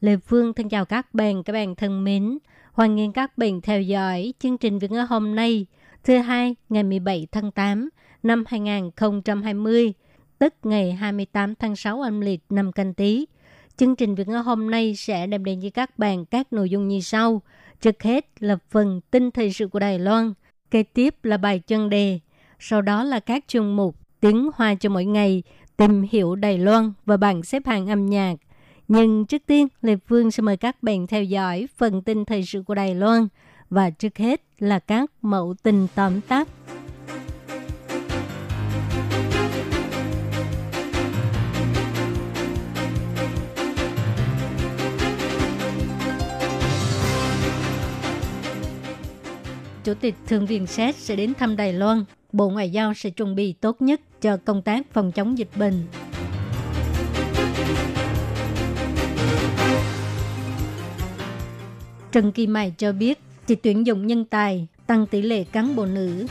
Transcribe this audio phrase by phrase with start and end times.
[0.00, 2.38] Lê Phương thân chào các bạn, các bạn thân mến.
[2.72, 5.66] Hoan nghênh các bạn theo dõi chương trình Việt ngữ hôm nay,
[6.04, 7.88] thứ hai ngày 17 tháng 8
[8.22, 9.92] năm 2020,
[10.38, 13.26] tức ngày 28 tháng 6 âm lịch năm canh tí.
[13.76, 16.88] Chương trình Việt ngữ hôm nay sẽ đem đến cho các bạn các nội dung
[16.88, 17.42] như sau.
[17.80, 20.32] Trước hết là phần tin thời sự của Đài Loan,
[20.70, 22.18] kế tiếp là bài chân đề,
[22.58, 25.42] sau đó là các chuyên mục tiếng hoa cho mỗi ngày,
[25.76, 28.34] tìm hiểu Đài Loan và bảng xếp hạng âm nhạc.
[28.88, 32.62] Nhưng trước tiên, Lê Phương sẽ mời các bạn theo dõi phần tin thời sự
[32.62, 33.28] của Đài Loan
[33.70, 36.48] và trước hết là các mẫu tin tóm tắt.
[49.84, 52.04] Chủ tịch Thượng viện Séc sẽ đến thăm Đài Loan.
[52.32, 55.82] Bộ Ngoại giao sẽ chuẩn bị tốt nhất cho công tác phòng chống dịch bệnh.
[62.12, 65.86] Trần Kỳ Mai cho biết, chỉ tuyển dụng nhân tài, tăng tỷ lệ cán bộ
[65.86, 66.26] nữ.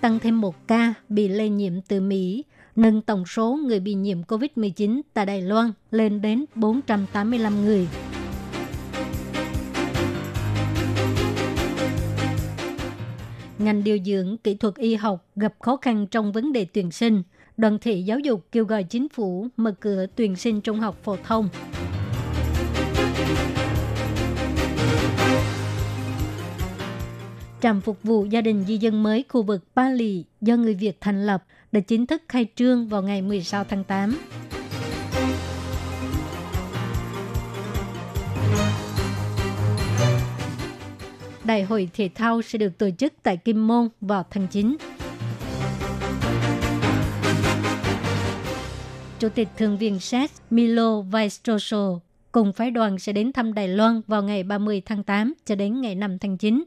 [0.00, 2.44] Tăng thêm một ca bị lây nhiễm từ Mỹ,
[2.76, 7.88] nâng tổng số người bị nhiễm COVID-19 tại Đài Loan lên đến 485 người.
[13.58, 17.22] Ngành điều dưỡng kỹ thuật y học gặp khó khăn trong vấn đề tuyển sinh.
[17.56, 21.16] Đoàn thể giáo dục kêu gọi chính phủ mở cửa tuyển sinh trung học phổ
[21.24, 21.48] thông.
[27.60, 30.96] Trạm phục vụ gia đình di dân mới khu vực Ba Lì do người Việt
[31.00, 34.18] thành lập đã chính thức khai trương vào ngày 16 tháng 8.
[41.44, 44.76] Đại hội thể thao sẽ được tổ chức tại Kim Môn vào tháng 9.
[49.22, 52.00] Chủ tịch Thượng viện Séc Milo Vaistroso
[52.32, 55.80] cùng phái đoàn sẽ đến thăm Đài Loan vào ngày 30 tháng 8 cho đến
[55.80, 56.64] ngày 5 tháng 9.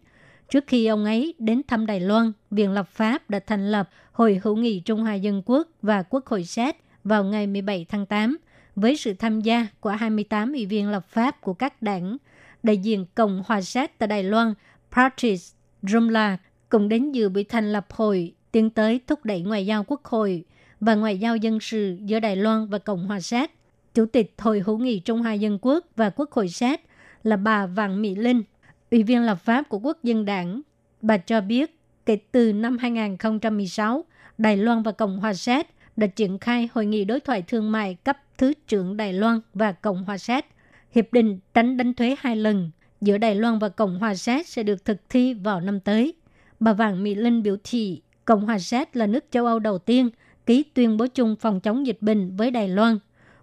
[0.49, 4.41] Trước khi ông ấy đến thăm Đài Loan, Viện Lập pháp đã thành lập Hội
[4.43, 8.37] hữu nghị Trung Hoa Dân Quốc và Quốc hội Séc vào ngày 17 tháng 8
[8.75, 12.17] với sự tham gia của 28 ủy viên lập pháp của các đảng.
[12.63, 14.53] Đại diện Cộng hòa Séc tại Đài Loan,
[14.91, 15.43] Patrice
[15.81, 16.37] Drumla
[16.69, 20.45] cũng đến dự buổi thành lập hội tiến tới thúc đẩy ngoại giao quốc hội
[20.79, 23.51] và ngoại giao dân sự giữa Đài Loan và Cộng hòa Séc.
[23.93, 26.81] Chủ tịch Hội hữu nghị Trung Hoa Dân Quốc và Quốc hội Séc
[27.23, 28.43] là bà Vạn Mỹ Linh,
[28.91, 30.61] Ủy viên lập pháp của Quốc dân đảng.
[31.01, 34.05] Bà cho biết, kể từ năm 2016,
[34.37, 37.95] Đài Loan và Cộng hòa Séc đã triển khai hội nghị đối thoại thương mại
[38.03, 40.45] cấp Thứ trưởng Đài Loan và Cộng hòa Séc.
[40.91, 42.71] Hiệp định tránh đánh thuế hai lần
[43.01, 46.13] giữa Đài Loan và Cộng hòa Séc sẽ được thực thi vào năm tới.
[46.59, 50.09] Bà Vạn Mỹ Linh biểu thị Cộng hòa Séc là nước châu Âu đầu tiên
[50.45, 52.99] ký tuyên bố chung phòng chống dịch bệnh với Đài Loan.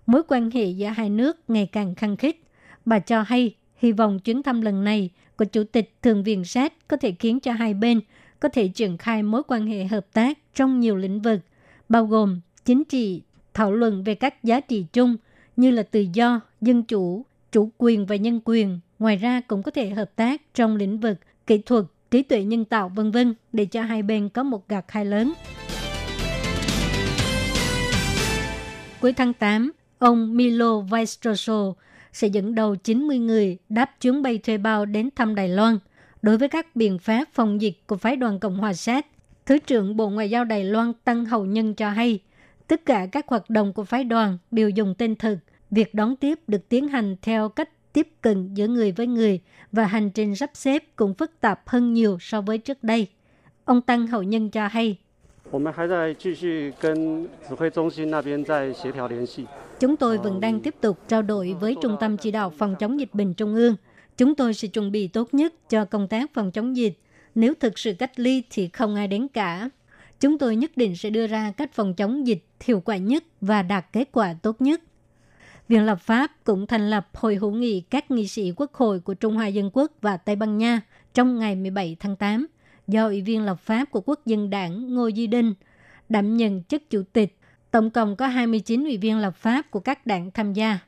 [0.07, 2.37] Mối quan hệ giữa hai nước ngày càng khăng khít.
[2.85, 6.89] Bà cho hay hy vọng chuyến thăm lần này của Chủ tịch Thượng viện Séc
[6.89, 8.01] có thể khiến cho hai bên
[8.41, 11.41] có thể triển khai mối quan hệ hợp tác trong nhiều lĩnh vực,
[11.89, 13.23] bao gồm chính trị,
[13.55, 15.17] thảo luận về các giá trị chung
[15.57, 18.81] như là tự do, dân chủ, chủ quyền và nhân quyền.
[18.99, 22.65] Ngoài ra cũng có thể hợp tác trong lĩnh vực kỹ thuật, trí tuệ nhân
[22.65, 25.33] tạo vân vân để cho hai bên có một gạt hai lớn.
[29.03, 31.73] Cuối tháng 8, ông Milo Vaistroso
[32.13, 35.79] sẽ dẫn đầu 90 người đáp chuyến bay thuê bao đến thăm Đài Loan.
[36.23, 39.07] Đối với các biện pháp phòng dịch của phái đoàn Cộng hòa Séc,
[39.47, 42.19] Thứ trưởng Bộ Ngoại giao Đài Loan Tăng Hậu Nhân cho hay,
[42.67, 45.39] tất cả các hoạt động của phái đoàn đều dùng tên thực.
[45.71, 49.41] Việc đón tiếp được tiến hành theo cách tiếp cận giữa người với người
[49.73, 53.07] và hành trình sắp xếp cũng phức tạp hơn nhiều so với trước đây.
[53.65, 54.97] Ông Tăng Hậu Nhân cho hay,
[55.52, 59.48] 我们还在继续跟指挥中心那边在协调联系。
[59.80, 63.00] Chúng tôi vẫn đang tiếp tục trao đổi với Trung tâm Chỉ đạo Phòng chống
[63.00, 63.76] dịch bệnh Trung ương.
[64.18, 67.00] Chúng tôi sẽ chuẩn bị tốt nhất cho công tác phòng chống dịch.
[67.36, 69.70] Nếu thực sự cách ly thì không ai đến cả.
[70.20, 73.62] Chúng tôi nhất định sẽ đưa ra cách phòng chống dịch hiệu quả nhất và
[73.62, 74.82] đạt kết quả tốt nhất.
[75.68, 79.14] Viện lập pháp cũng thành lập Hội hữu nghị các nghị sĩ quốc hội của
[79.14, 80.82] Trung Hoa Dân Quốc và Tây Ban Nha
[81.14, 82.48] trong ngày 17 tháng 8.
[82.93, 85.55] do Ủy viên lập pháp của Quốc dân đảng Ngô Duy Đinh
[86.09, 87.39] đảm nhận chức chủ tịch.
[87.71, 90.79] Tổng cộng có 29 ủy viên lập pháp của các đảng tham gia.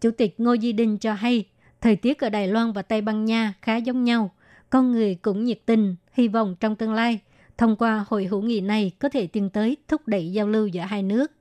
[0.00, 1.44] Chủ tịch Ngô Duy Đinh cho hay,
[1.80, 4.30] thời tiết ở Đài Loan và Tây Ban Nha khá giống nhau.
[4.70, 7.20] Con người cũng nhiệt tình, hy vọng trong tương lai,
[7.58, 10.82] thông qua hội hữu nghị này có thể tiến tới thúc đẩy giao lưu giữa
[10.82, 11.32] hai nước.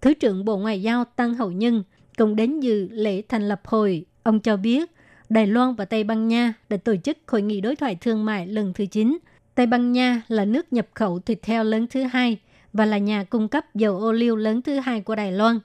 [0.00, 1.82] Thứ trưởng Bộ Ngoại giao Tăng Hậu Nhân
[2.18, 4.06] cũng đến dự lễ thành lập hội.
[4.22, 4.90] Ông cho biết,
[5.28, 8.46] Đài Loan và Tây Ban Nha đã tổ chức hội nghị đối thoại thương mại
[8.46, 9.18] lần thứ 9.
[9.54, 12.38] Tây Ban Nha là nước nhập khẩu thịt heo lớn thứ hai
[12.72, 15.60] và là nhà cung cấp dầu ô liu lớn thứ hai của Đài Loan.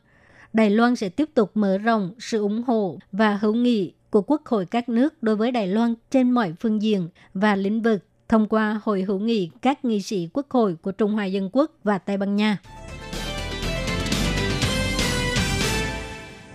[0.53, 4.41] Đài Loan sẽ tiếp tục mở rộng sự ủng hộ và hữu nghị của quốc
[4.45, 8.47] hội các nước đối với Đài Loan trên mọi phương diện và lĩnh vực thông
[8.47, 11.97] qua hội hữu nghị các nghị sĩ quốc hội của Trung Hoa Dân Quốc và
[11.97, 12.57] Tây Ban Nha.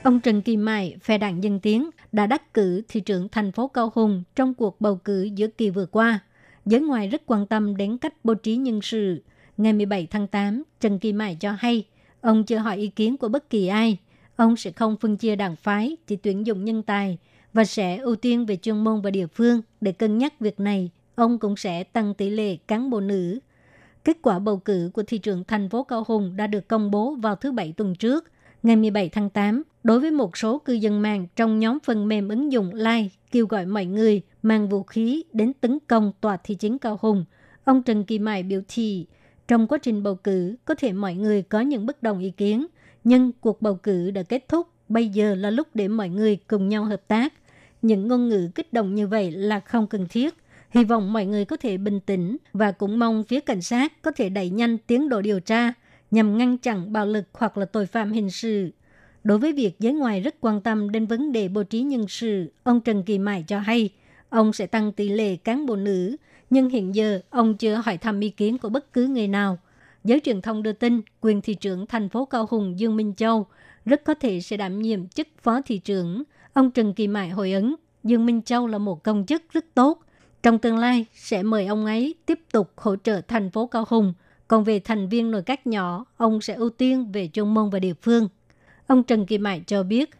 [0.02, 3.68] Ông Trần Kỳ Mai, phe đảng Dân Tiến, đã đắc cử thị trưởng thành phố
[3.68, 6.20] Cao Hùng trong cuộc bầu cử giữa kỳ vừa qua.
[6.66, 9.22] Giới ngoài rất quan tâm đến cách bố trí nhân sự.
[9.56, 11.86] Ngày 17 tháng 8, Trần Kỳ Mai cho hay,
[12.20, 13.98] ông chưa hỏi ý kiến của bất kỳ ai.
[14.36, 17.18] Ông sẽ không phân chia đảng phái, chỉ tuyển dụng nhân tài
[17.52, 20.90] và sẽ ưu tiên về chuyên môn và địa phương để cân nhắc việc này.
[21.14, 23.38] Ông cũng sẽ tăng tỷ lệ cán bộ nữ.
[24.04, 27.14] Kết quả bầu cử của thị trưởng thành phố Cao Hùng đã được công bố
[27.14, 28.30] vào thứ Bảy tuần trước.
[28.62, 32.28] Ngày 17 tháng 8, đối với một số cư dân mạng trong nhóm phần mềm
[32.28, 36.54] ứng dụng Like kêu gọi mọi người mang vũ khí đến tấn công tòa thị
[36.54, 37.24] chính Cao Hùng.
[37.64, 39.06] Ông Trần Kỳ Mai biểu thị,
[39.48, 42.66] trong quá trình bầu cử, có thể mọi người có những bất đồng ý kiến,
[43.04, 46.68] nhưng cuộc bầu cử đã kết thúc, bây giờ là lúc để mọi người cùng
[46.68, 47.32] nhau hợp tác.
[47.82, 50.34] Những ngôn ngữ kích động như vậy là không cần thiết.
[50.70, 54.10] Hy vọng mọi người có thể bình tĩnh và cũng mong phía cảnh sát có
[54.10, 55.72] thể đẩy nhanh tiến độ điều tra
[56.10, 58.70] nhằm ngăn chặn bạo lực hoặc là tội phạm hình sự.
[59.24, 62.52] Đối với việc giới ngoài rất quan tâm đến vấn đề bố trí nhân sự,
[62.62, 63.90] ông Trần Kỳ Mại cho hay
[64.28, 66.16] ông sẽ tăng tỷ lệ cán bộ nữ,
[66.50, 69.58] nhưng hiện giờ ông chưa hỏi thăm ý kiến của bất cứ người nào.
[70.04, 73.46] Giới truyền thông đưa tin, quyền thị trưởng thành phố Cao Hùng Dương Minh Châu
[73.84, 76.22] rất có thể sẽ đảm nhiệm chức phó thị trưởng.
[76.52, 77.74] Ông Trần Kỳ Mại hồi ứng,
[78.04, 80.00] Dương Minh Châu là một công chức rất tốt.
[80.42, 84.14] Trong tương lai, sẽ mời ông ấy tiếp tục hỗ trợ thành phố Cao Hùng.
[84.48, 87.78] Còn về thành viên nội các nhỏ, ông sẽ ưu tiên về chuyên môn và
[87.78, 88.28] địa phương.
[88.86, 90.10] Ông Trần Kỳ Mại cho biết,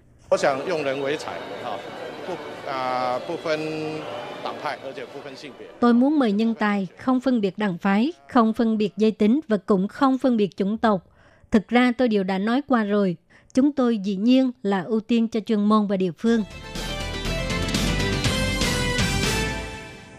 [5.80, 9.40] Tôi muốn mời nhân tài, không phân biệt đảng phái, không phân biệt giới tính
[9.48, 11.06] và cũng không phân biệt chủng tộc.
[11.50, 13.16] Thực ra tôi đều đã nói qua rồi,
[13.54, 16.44] chúng tôi dĩ nhiên là ưu tiên cho chuyên môn và địa phương.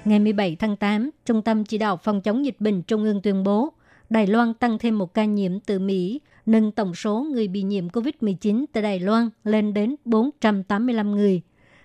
[0.06, 3.44] Ngày 17 tháng 8, Trung tâm Chỉ đạo Phòng chống dịch bệnh Trung ương tuyên
[3.44, 3.74] bố
[4.10, 7.88] Đài Loan tăng thêm một ca nhiễm từ Mỹ, nâng tổng số người bị nhiễm
[7.88, 11.42] COVID-19 tại Đài Loan lên đến 485 người.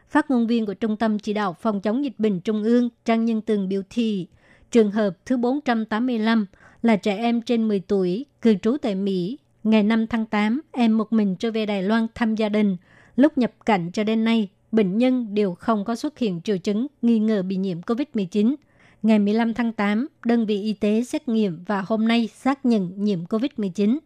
[0.08, 3.24] Phát ngôn viên của Trung tâm Chỉ đạo Phòng chống dịch bệnh Trung ương Trang
[3.24, 4.26] Nhân Tường biểu thị,
[4.70, 6.46] trường hợp thứ 485
[6.82, 9.38] là trẻ em trên 10 tuổi, cư trú tại Mỹ.
[9.64, 12.76] Ngày 5 tháng 8, em một mình trở về Đài Loan thăm gia đình.
[13.16, 16.86] Lúc nhập cảnh cho đến nay, bệnh nhân đều không có xuất hiện triệu chứng
[17.02, 18.54] nghi ngờ bị nhiễm COVID-19.
[19.02, 22.92] Ngày 15 tháng 8, đơn vị y tế xét nghiệm và hôm nay xác nhận
[22.96, 23.98] nhiễm COVID-19.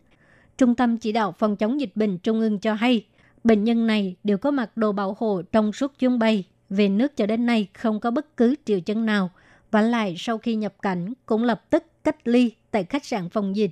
[0.58, 3.06] Trung tâm Chỉ đạo Phòng chống dịch bệnh Trung ương cho hay,
[3.44, 6.44] bệnh nhân này đều có mặc đồ bảo hộ trong suốt chuyến bay.
[6.70, 9.30] Về nước cho đến nay không có bất cứ triệu chứng nào
[9.70, 13.56] và lại sau khi nhập cảnh cũng lập tức cách ly tại khách sạn phòng
[13.56, 13.70] dịch.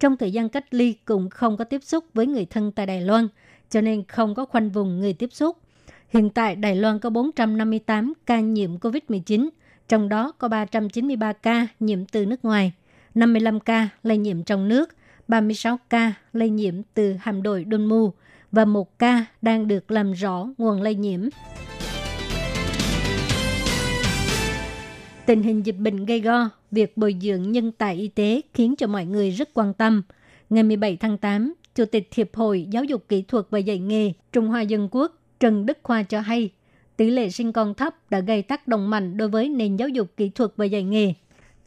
[0.00, 3.00] Trong thời gian cách ly cũng không có tiếp xúc với người thân tại Đài
[3.00, 3.28] Loan,
[3.70, 5.56] cho nên không có khoanh vùng người tiếp xúc.
[6.08, 9.48] Hiện tại Đài Loan có 458 ca nhiễm COVID-19,
[9.88, 12.72] trong đó có 393 ca nhiễm từ nước ngoài,
[13.14, 14.95] 55 ca lây nhiễm trong nước,
[15.28, 18.10] 36 ca lây nhiễm từ hạm đội Đôn
[18.52, 21.20] và một ca đang được làm rõ nguồn lây nhiễm.
[25.26, 28.86] Tình hình dịch bệnh gây go, việc bồi dưỡng nhân tài y tế khiến cho
[28.86, 30.02] mọi người rất quan tâm.
[30.50, 34.12] Ngày 17 tháng 8, Chủ tịch Hiệp hội Giáo dục Kỹ thuật và Dạy nghề
[34.32, 36.50] Trung Hoa Dân Quốc Trần Đức Khoa cho hay,
[36.96, 40.08] tỷ lệ sinh con thấp đã gây tác động mạnh đối với nền giáo dục
[40.16, 41.14] kỹ thuật và dạy nghề.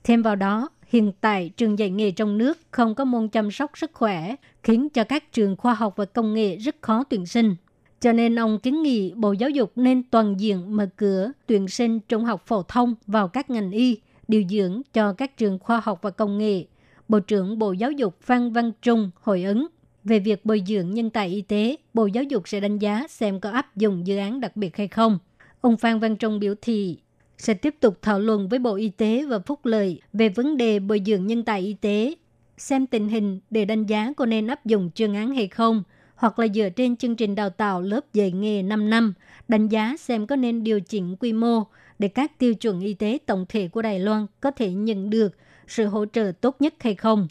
[0.04, 3.72] Thêm vào đó, hiện tại trường dạy nghề trong nước không có môn chăm sóc
[3.78, 7.56] sức khỏe, khiến cho các trường khoa học và công nghệ rất khó tuyển sinh.
[8.02, 12.00] Cho nên ông kiến nghị Bộ Giáo dục nên toàn diện mở cửa tuyển sinh
[12.00, 16.00] trung học phổ thông vào các ngành y, điều dưỡng cho các trường khoa học
[16.02, 16.66] và công nghệ.
[17.08, 19.68] Bộ trưởng Bộ Giáo dục Phan Văn Trung hồi ứng
[20.04, 23.40] về việc bồi dưỡng nhân tài y tế, Bộ Giáo dục sẽ đánh giá xem
[23.40, 25.20] có áp dụng dự án đặc biệt hay không.
[25.62, 26.98] Ông Phan Văn Trung biểu thị
[27.40, 30.80] sẽ tiếp tục thảo luận với Bộ Y tế và Phúc Lợi về vấn đề
[30.80, 32.16] bồi dưỡng nhân tài y tế,
[32.58, 35.84] xem tình hình để đánh giá có nên áp dụng chương án hay không,
[36.16, 39.14] hoặc là dựa trên chương trình đào tạo lớp dạy nghề 5 năm,
[39.48, 41.64] đánh giá xem có nên điều chỉnh quy mô
[42.00, 45.38] để các tiêu chuẩn y tế tổng thể của Đài Loan có thể nhận được
[45.68, 47.28] sự hỗ trợ tốt nhất hay không.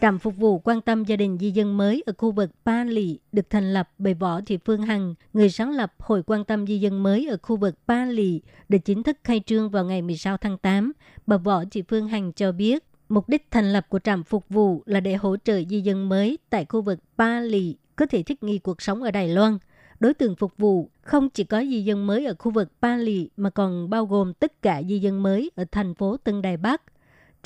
[0.00, 3.18] Trạm phục vụ quan tâm gia đình di dân mới ở khu vực Ba Lì
[3.32, 6.78] được thành lập bởi Võ Thị Phương Hằng, người sáng lập Hội quan tâm di
[6.78, 10.36] dân mới ở khu vực Ba Lì, được chính thức khai trương vào ngày 16
[10.36, 10.92] tháng 8.
[11.26, 14.82] Bà Võ Thị Phương Hằng cho biết, mục đích thành lập của trạm phục vụ
[14.86, 18.42] là để hỗ trợ di dân mới tại khu vực Ba Lì có thể thích
[18.42, 19.58] nghi cuộc sống ở Đài Loan.
[20.00, 23.30] Đối tượng phục vụ không chỉ có di dân mới ở khu vực Ba Lì
[23.36, 26.82] mà còn bao gồm tất cả di dân mới ở thành phố Tân Đài Bắc–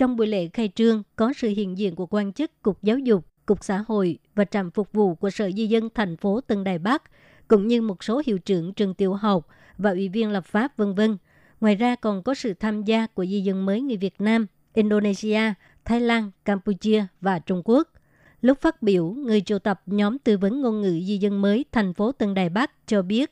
[0.00, 3.26] trong buổi lễ khai trương có sự hiện diện của quan chức Cục Giáo dục,
[3.47, 6.78] Cục Xã hội và trạm phục vụ của Sở Di dân thành phố Tân Đài
[6.78, 7.02] Bắc,
[7.49, 9.47] cũng như một số hiệu trưởng trường tiểu học
[9.78, 11.16] và ủy viên lập pháp vân vân.
[11.61, 15.40] Ngoài ra còn có sự tham gia của di dân mới người Việt Nam, Indonesia,
[15.85, 17.88] Thái Lan, Campuchia và Trung Quốc.
[18.40, 21.95] Lúc phát biểu, người triệu tập nhóm tư vấn ngôn ngữ di dân mới thành
[21.95, 23.30] phố Tân Đài Bắc cho biết,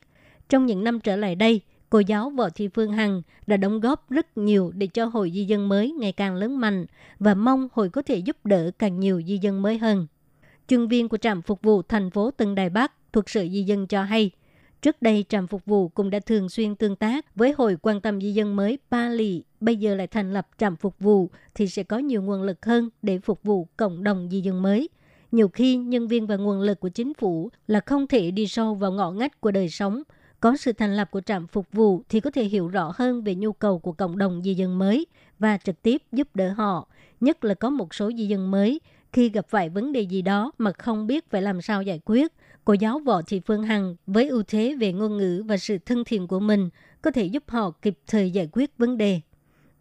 [0.49, 4.09] trong những năm trở lại đây, cô giáo Võ Thị Phương Hằng đã đóng góp
[4.09, 6.85] rất nhiều để cho hội di dân mới ngày càng lớn mạnh
[7.19, 10.07] và mong hội có thể giúp đỡ càng nhiều di dân mới hơn.
[10.67, 13.87] Chuyên viên của trạm phục vụ thành phố Tân Đài Bắc thuộc Sở Di dân
[13.87, 14.31] cho hay,
[14.81, 18.21] trước đây trạm phục vụ cũng đã thường xuyên tương tác với hội quan tâm
[18.21, 21.83] di dân mới Ba Lì, bây giờ lại thành lập trạm phục vụ thì sẽ
[21.83, 24.89] có nhiều nguồn lực hơn để phục vụ cộng đồng di dân mới.
[25.31, 28.75] Nhiều khi nhân viên và nguồn lực của chính phủ là không thể đi sâu
[28.75, 30.03] vào ngõ ngách của đời sống–
[30.39, 33.35] có sự thành lập của trạm phục vụ thì có thể hiểu rõ hơn về
[33.35, 35.05] nhu cầu của cộng đồng di dân mới
[35.39, 36.87] và trực tiếp giúp đỡ họ,
[37.19, 38.81] nhất là có một số di dân mới
[39.13, 42.33] khi gặp phải vấn đề gì đó mà không biết phải làm sao giải quyết.
[42.65, 46.03] Cô giáo Võ Thị Phương Hằng với ưu thế về ngôn ngữ và sự thân
[46.03, 46.69] thiện của mình
[47.01, 49.21] có thể giúp họ kịp thời giải quyết vấn đề.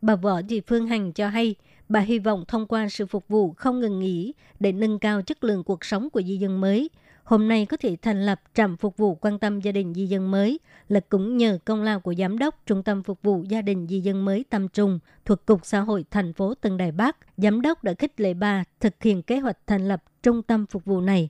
[0.03, 1.55] Bà Võ Thị Phương Hằng cho hay,
[1.89, 5.45] bà hy vọng thông qua sự phục vụ không ngừng nghỉ để nâng cao chất
[5.45, 6.91] lượng cuộc sống của di dân mới–
[7.29, 10.31] hôm nay có thể thành lập trạm phục vụ quan tâm gia đình di dân
[10.31, 13.87] mới là cũng nhờ công lao của giám đốc trung tâm phục vụ gia đình
[13.87, 17.17] di dân mới Tâm Trung thuộc cục xã hội thành phố Tân Đài Bắc.
[17.37, 20.85] Giám đốc đã khích lệ bà thực hiện kế hoạch thành lập trung tâm phục
[20.85, 21.29] vụ này.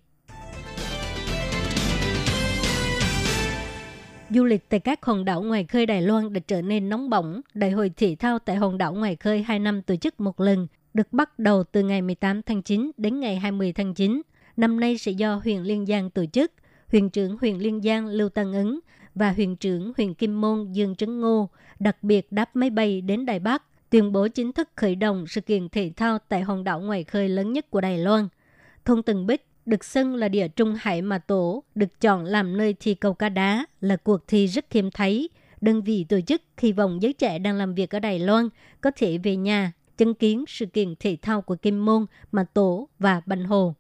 [4.31, 7.41] Du lịch tại các hòn đảo ngoài khơi Đài Loan đã trở nên nóng bỏng.
[7.55, 10.67] Đại hội thể thao tại hòn đảo ngoài khơi 2 năm tổ chức một lần,
[10.95, 14.23] được bắt đầu từ ngày 18 tháng 9 đến ngày 20 tháng 9
[14.59, 16.53] năm nay sẽ do huyện Liên Giang tổ chức.
[16.93, 18.81] Huyện trưởng huyện Liên Giang Lưu Tăng Ứng
[19.15, 21.49] và huyện trưởng huyện Kim Môn Dương Trấn Ngô
[21.79, 25.41] đặc biệt đáp máy bay đến Đài Bắc, tuyên bố chính thức khởi động sự
[25.41, 28.29] kiện thể thao tại hòn đảo ngoài khơi lớn nhất của Đài Loan.
[28.85, 32.75] Thôn Từng Bích được xưng là địa trung hải mà tổ, được chọn làm nơi
[32.81, 35.29] thi câu cá đá, là cuộc thi rất hiếm thấy.
[35.61, 38.49] Đơn vị tổ chức hy vọng giới trẻ đang làm việc ở Đài Loan
[38.81, 42.89] có thể về nhà chứng kiến sự kiện thể thao của Kim Môn, Mà Tổ
[42.99, 43.75] và Bành Hồ.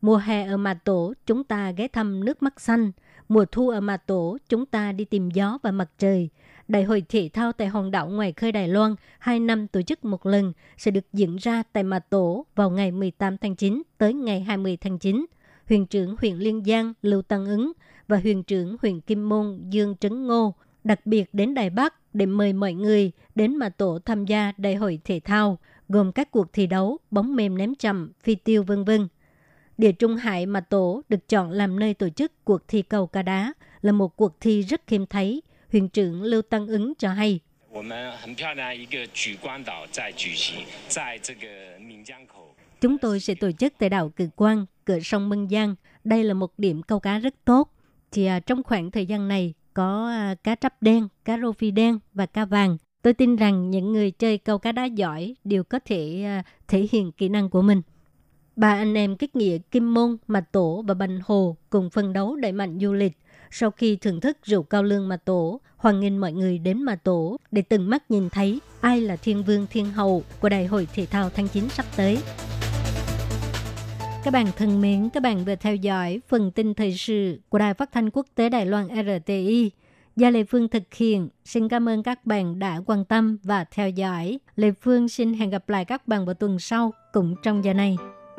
[0.00, 2.92] Mùa hè ở mà Tổ, chúng ta ghé thăm nước mắt xanh.
[3.28, 6.28] Mùa thu ở mà Tổ, chúng ta đi tìm gió và mặt trời.
[6.68, 10.04] Đại hội thể thao tại hòn đảo ngoài khơi Đài Loan, hai năm tổ chức
[10.04, 14.14] một lần, sẽ được diễn ra tại mà Tổ vào ngày 18 tháng 9 tới
[14.14, 15.26] ngày 20 tháng 9.
[15.68, 17.72] Huyền trưởng huyện Liên Giang Lưu Tăng Ứng
[18.08, 20.54] và huyền trưởng huyện Kim Môn Dương Trấn Ngô
[20.84, 24.74] đặc biệt đến Đài Bắc để mời mọi người đến mà Tổ tham gia đại
[24.74, 28.84] hội thể thao, gồm các cuộc thi đấu, bóng mềm ném chậm, phi tiêu vân
[28.84, 29.08] vân.
[29.80, 33.22] Địa Trung Hải mà Tổ được chọn làm nơi tổ chức cuộc thi cầu cá
[33.22, 37.40] đá là một cuộc thi rất khiêm thấy, huyện trưởng Lưu Tăng Ứng cho hay.
[42.80, 45.74] Chúng tôi sẽ tổ chức tại đảo Cự Quang, cửa sông Mân Giang.
[46.04, 47.72] Đây là một điểm câu cá rất tốt.
[48.12, 51.70] Thì à, trong khoảng thời gian này có à, cá trắp đen, cá rô phi
[51.70, 52.76] đen và cá vàng.
[53.02, 56.88] Tôi tin rằng những người chơi câu cá đá giỏi đều có thể à, thể
[56.92, 57.82] hiện kỹ năng của mình.
[58.60, 62.36] Ba anh em kết nghĩa Kim Môn, Mạch Tổ và Bành Hồ cùng phân đấu
[62.36, 63.12] đẩy mạnh du lịch.
[63.50, 66.96] Sau khi thưởng thức rượu cao lương Mà Tổ, hoan nghênh mọi người đến Mà
[66.96, 70.88] Tổ để từng mắt nhìn thấy ai là thiên vương thiên hậu của Đại hội
[70.94, 72.18] Thể thao tháng 9 sắp tới.
[74.24, 77.74] Các bạn thân mến, các bạn vừa theo dõi phần tin thời sự của Đài
[77.74, 79.70] Phát thanh Quốc tế Đài Loan RTI.
[80.16, 81.28] Gia Lê Phương thực hiện.
[81.44, 84.38] Xin cảm ơn các bạn đã quan tâm và theo dõi.
[84.56, 87.96] Lê Phương xin hẹn gặp lại các bạn vào tuần sau cũng trong giờ này.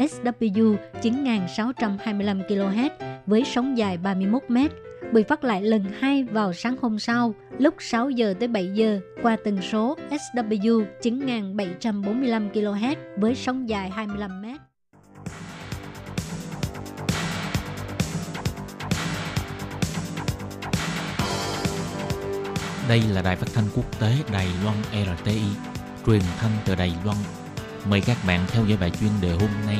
[0.00, 2.90] SW 9625 kHz
[3.26, 4.56] với sóng dài 31 m
[5.12, 9.00] bị phát lại lần hai vào sáng hôm sau lúc 6 giờ tới 7 giờ
[9.22, 14.46] qua tần số SW 9745 kHz với sóng dài 25 m.
[22.88, 24.76] Đây là đài phát thanh quốc tế Đài Loan
[25.16, 25.40] RTI,
[26.06, 27.16] truyền thanh từ Đài Loan.
[27.88, 29.76] Mời các bạn theo dõi bài chuyên đề hôm nay.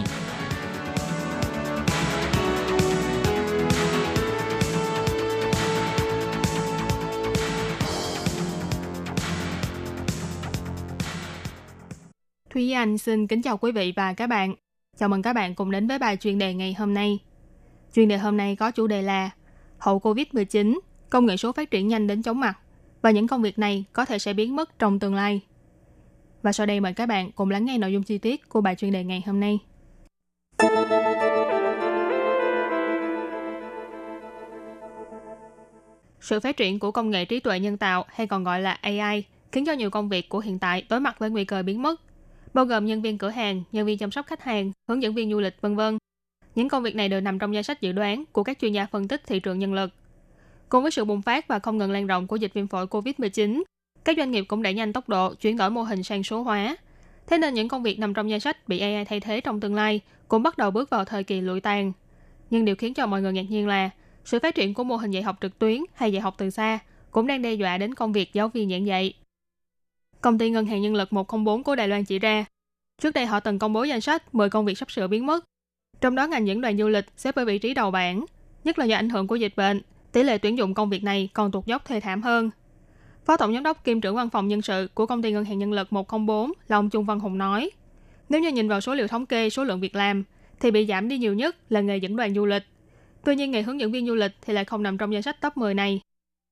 [12.51, 14.55] Thúy Anh xin kính chào quý vị và các bạn.
[14.97, 17.19] Chào mừng các bạn cùng đến với bài chuyên đề ngày hôm nay.
[17.95, 19.31] Chuyên đề hôm nay có chủ đề là
[19.79, 20.79] Hậu Covid-19,
[21.11, 22.59] công nghệ số phát triển nhanh đến chóng mặt
[23.03, 25.41] và những công việc này có thể sẽ biến mất trong tương lai.
[26.43, 28.75] Và sau đây mời các bạn cùng lắng nghe nội dung chi tiết của bài
[28.75, 29.59] chuyên đề ngày hôm nay.
[36.21, 39.25] Sự phát triển của công nghệ trí tuệ nhân tạo hay còn gọi là AI
[39.53, 42.01] khiến cho nhiều công việc của hiện tại đối mặt với nguy cơ biến mất,
[42.55, 45.31] bao gồm nhân viên cửa hàng, nhân viên chăm sóc khách hàng, hướng dẫn viên
[45.31, 45.99] du lịch, vân vân.
[46.55, 48.87] Những công việc này đều nằm trong danh sách dự đoán của các chuyên gia
[48.87, 49.91] phân tích thị trường nhân lực.
[50.69, 53.63] Cùng với sự bùng phát và không ngừng lan rộng của dịch viêm phổi COVID-19,
[54.05, 56.77] các doanh nghiệp cũng đẩy nhanh tốc độ chuyển đổi mô hình sang số hóa.
[57.27, 59.75] Thế nên những công việc nằm trong danh sách bị AI thay thế trong tương
[59.75, 61.93] lai cũng bắt đầu bước vào thời kỳ lụi tàn.
[62.51, 63.91] Nhưng điều khiến cho mọi người ngạc nhiên là
[64.25, 66.79] sự phát triển của mô hình dạy học trực tuyến hay dạy học từ xa
[67.11, 69.15] cũng đang đe dọa đến công việc giáo viên giảng dạy.
[70.21, 72.45] Công ty Ngân hàng Nhân lực 104 của Đài Loan chỉ ra,
[73.03, 75.45] trước đây họ từng công bố danh sách 10 công việc sắp sửa biến mất.
[76.01, 78.25] Trong đó ngành dẫn đoàn du lịch xếp ở vị trí đầu bảng,
[78.65, 79.81] nhất là do ảnh hưởng của dịch bệnh,
[80.13, 82.51] tỷ lệ tuyển dụng công việc này còn tụt dốc thê thảm hơn.
[83.31, 85.59] Phó Tổng Giám đốc kiêm trưởng văn phòng nhân sự của công ty Ngân hàng
[85.59, 87.71] Nhân lực 104 là ông Trung Văn Hùng nói,
[88.29, 90.25] nếu như nhìn vào số liệu thống kê số lượng việc làm,
[90.61, 92.63] thì bị giảm đi nhiều nhất là nghề dẫn đoàn du lịch.
[93.25, 95.41] Tuy nhiên nghề hướng dẫn viên du lịch thì lại không nằm trong danh sách
[95.41, 96.01] top 10 này.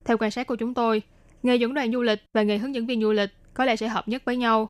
[0.04, 1.02] Theo quan sát của chúng tôi,
[1.42, 3.88] nghề dẫn đoàn du lịch và nghề hướng dẫn viên du lịch có lẽ sẽ
[3.88, 4.68] hợp nhất với nhau.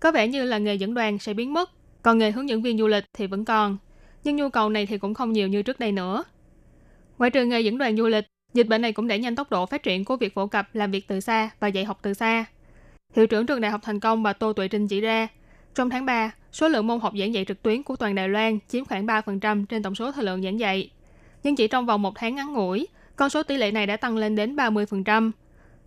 [0.00, 1.70] Có vẻ như là nghề dẫn đoàn sẽ biến mất,
[2.02, 3.78] còn nghề hướng dẫn viên du lịch thì vẫn còn.
[4.24, 6.24] Nhưng nhu cầu này thì cũng không nhiều như trước đây nữa.
[7.18, 9.66] Ngoài trừ nghề dẫn đoàn du lịch, dịch bệnh này cũng đẩy nhanh tốc độ
[9.66, 12.44] phát triển của việc phổ cập làm việc từ xa và dạy học từ xa.
[13.16, 15.28] Hiệu trưởng trường Đại học Thành Công bà Tô Tuệ Trinh chỉ ra,
[15.74, 18.58] trong tháng 3, số lượng môn học giảng dạy trực tuyến của toàn Đài Loan
[18.68, 20.90] chiếm khoảng 3% trên tổng số thời lượng giảng dạy.
[21.42, 24.16] Nhưng chỉ trong vòng một tháng ngắn ngủi, con số tỷ lệ này đã tăng
[24.16, 25.30] lên đến 30%.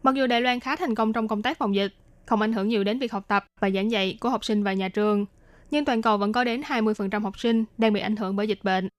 [0.04, 1.94] Mặc dù Đài Loan khá thành công trong công tác phòng dịch,
[2.26, 4.74] không ảnh hưởng nhiều đến việc học tập và giảng dạy của học sinh và
[4.74, 5.26] nhà trường,
[5.72, 8.64] nhưng toàn cầu vẫn có đến 20% học sinh đang bị ảnh hưởng bởi dịch
[8.64, 8.90] bệnh.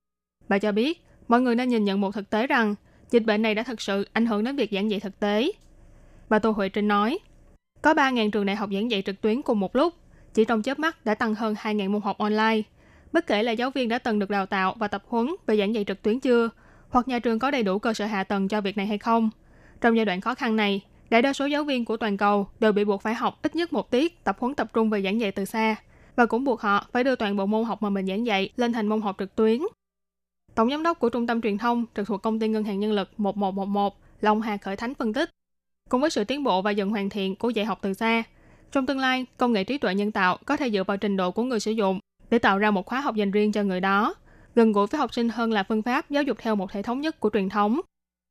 [0.49, 2.75] Bà cho biết, mọi người nên nhìn nhận một thực tế rằng
[3.13, 5.53] dịch bệnh này đã thực sự ảnh hưởng đến việc giảng dạy thực tế.
[6.29, 7.19] Bà Tô Huệ Trinh nói,
[7.83, 9.95] có 3.000 trường đại học giảng dạy trực tuyến cùng một lúc,
[10.35, 12.63] chỉ trong chớp mắt đã tăng hơn 2.000 môn học online.
[13.13, 15.75] Bất kể là giáo viên đã từng được đào tạo và tập huấn về giảng
[15.75, 16.51] dạy trực tuyến chưa,
[16.89, 19.31] hoặc nhà trường có đầy đủ cơ sở hạ tầng cho việc này hay không.
[19.81, 22.73] Trong giai đoạn khó khăn này, đại đa số giáo viên của toàn cầu đều
[22.73, 25.33] bị buộc phải học ít nhất một tiết tập huấn tập trung về giảng dạy
[25.33, 25.77] từ xa
[26.17, 28.73] và cũng buộc họ phải đưa toàn bộ môn học mà mình giảng dạy lên
[28.73, 29.61] thành môn học trực tuyến.
[30.55, 32.93] Tổng giám đốc của Trung tâm Truyền thông trực thuộc Công ty Ngân hàng Nhân
[32.93, 35.31] lực 1111 Long Hà Khởi Thánh phân tích.
[35.89, 38.23] Cùng với sự tiến bộ và dần hoàn thiện của dạy học từ xa,
[38.73, 41.31] trong tương lai, công nghệ trí tuệ nhân tạo có thể dựa vào trình độ
[41.31, 44.15] của người sử dụng để tạo ra một khóa học dành riêng cho người đó,
[44.55, 47.01] gần gũi với học sinh hơn là phương pháp giáo dục theo một hệ thống
[47.01, 47.81] nhất của truyền thống.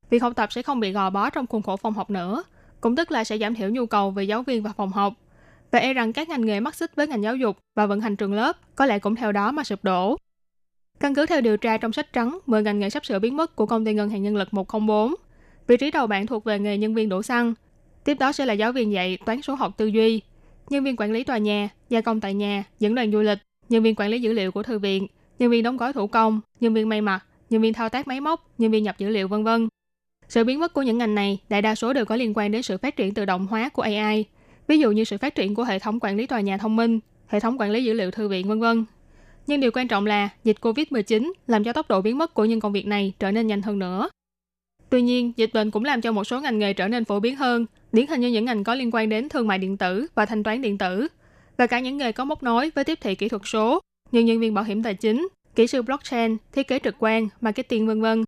[0.10, 2.44] Việc học tập sẽ không bị gò bó trong khuôn khổ phòng học nữa,
[2.82, 5.14] cũng tức là sẽ giảm thiểu nhu cầu về giáo viên và phòng học.
[5.72, 8.16] Và e rằng các ngành nghề mắc xích với ngành giáo dục và vận hành
[8.16, 10.18] trường lớp có lẽ cũng theo đó mà sụp đổ.
[11.02, 13.56] Căn cứ theo điều tra trong sách trắng 10 ngành nghề sắp sửa biến mất
[13.56, 15.16] của công ty ngân hàng nhân lực 104,
[15.68, 17.54] vị trí đầu bảng thuộc về nghề nhân viên đổ xăng.
[18.04, 20.22] Tiếp đó sẽ là giáo viên dạy toán số học tư duy,
[20.70, 23.38] nhân viên quản lý tòa nhà, gia công tại nhà, dẫn đoàn du lịch,
[23.70, 25.08] nhân viên quản lý dữ liệu của thư viện,
[25.40, 28.22] nhân viên đóng gói thủ công, nhân viên may mặc, nhân viên thao tác máy
[28.22, 29.68] móc, nhân viên nhập dữ liệu vân vân.
[30.28, 32.62] Sự biến mất của những ngành này đại đa số đều có liên quan đến
[32.62, 34.26] sự phát triển tự động hóa của AI,
[34.68, 37.00] ví dụ như sự phát triển của hệ thống quản lý tòa nhà thông minh,
[37.28, 38.86] hệ thống quản lý dữ liệu thư viện vân vân.
[39.48, 42.60] Nhưng điều quan trọng là dịch Covid-19 làm cho tốc độ biến mất của những
[42.60, 44.10] công việc này trở nên nhanh hơn nữa.
[44.90, 47.36] Tuy nhiên, dịch bệnh cũng làm cho một số ngành nghề trở nên phổ biến
[47.36, 50.26] hơn, điển hình như những ngành có liên quan đến thương mại điện tử và
[50.26, 51.08] thanh toán điện tử,
[51.58, 53.80] và cả những nghề có móc nối với tiếp thị kỹ thuật số
[54.12, 57.88] như nhân viên bảo hiểm tài chính, kỹ sư blockchain, thiết kế trực quan, marketing
[57.88, 58.24] vân vân.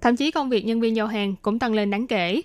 [0.00, 2.42] Thậm chí công việc nhân viên giao hàng cũng tăng lên đáng kể.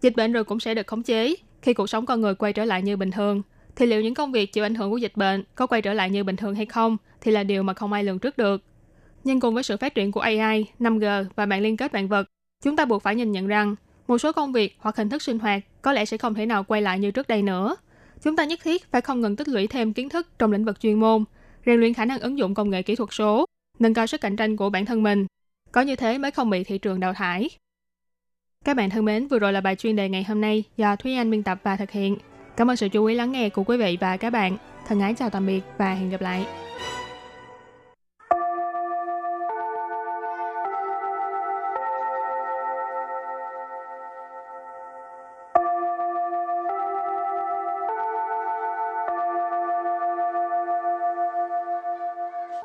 [0.00, 2.64] Dịch bệnh rồi cũng sẽ được khống chế khi cuộc sống con người quay trở
[2.64, 3.42] lại như bình thường.
[3.76, 6.10] Thì liệu những công việc chịu ảnh hưởng của dịch bệnh có quay trở lại
[6.10, 8.62] như bình thường hay không thì là điều mà không ai lường trước được.
[9.24, 12.28] Nhưng cùng với sự phát triển của AI, 5G và mạng liên kết vạn vật,
[12.64, 13.74] chúng ta buộc phải nhìn nhận rằng
[14.08, 16.64] một số công việc hoặc hình thức sinh hoạt có lẽ sẽ không thể nào
[16.64, 17.76] quay lại như trước đây nữa.
[18.22, 20.80] Chúng ta nhất thiết phải không ngừng tích lũy thêm kiến thức trong lĩnh vực
[20.80, 21.24] chuyên môn,
[21.66, 23.44] rèn luyện khả năng ứng dụng công nghệ kỹ thuật số,
[23.78, 25.26] nâng cao sức cạnh tranh của bản thân mình.
[25.72, 27.50] Có như thế mới không bị thị trường đào thải.
[28.64, 31.14] Các bạn thân mến, vừa rồi là bài chuyên đề ngày hôm nay do Thúy
[31.14, 32.16] Anh biên tập và thực hiện.
[32.56, 34.56] Cảm ơn sự chú ý lắng nghe của quý vị và các bạn.
[34.86, 36.46] Thân ái chào tạm biệt và hẹn gặp lại.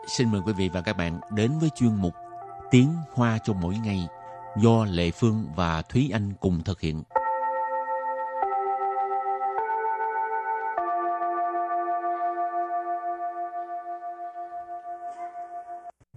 [0.08, 2.14] Xin mời quý vị và các bạn đến với chuyên mục
[2.72, 4.08] Tiếng Hoa cho mỗi ngày
[4.58, 7.04] do Lệ Phương và Thúy Anh cùng thực hiện.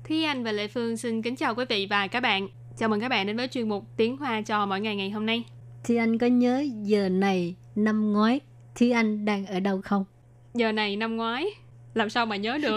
[0.08, 2.48] Thúy Anh và Lệ Phương xin kính chào quý vị và các bạn.
[2.78, 5.26] Chào mừng các bạn đến với chuyên mục Tiếng Hoa cho mỗi ngày ngày hôm
[5.26, 5.44] nay.
[5.84, 8.40] Thì anh có nhớ giờ này năm ngoái
[8.74, 10.04] thì anh đang ở đâu không?
[10.54, 11.46] Giờ này năm ngoái,
[11.94, 12.76] làm sao mà nhớ được?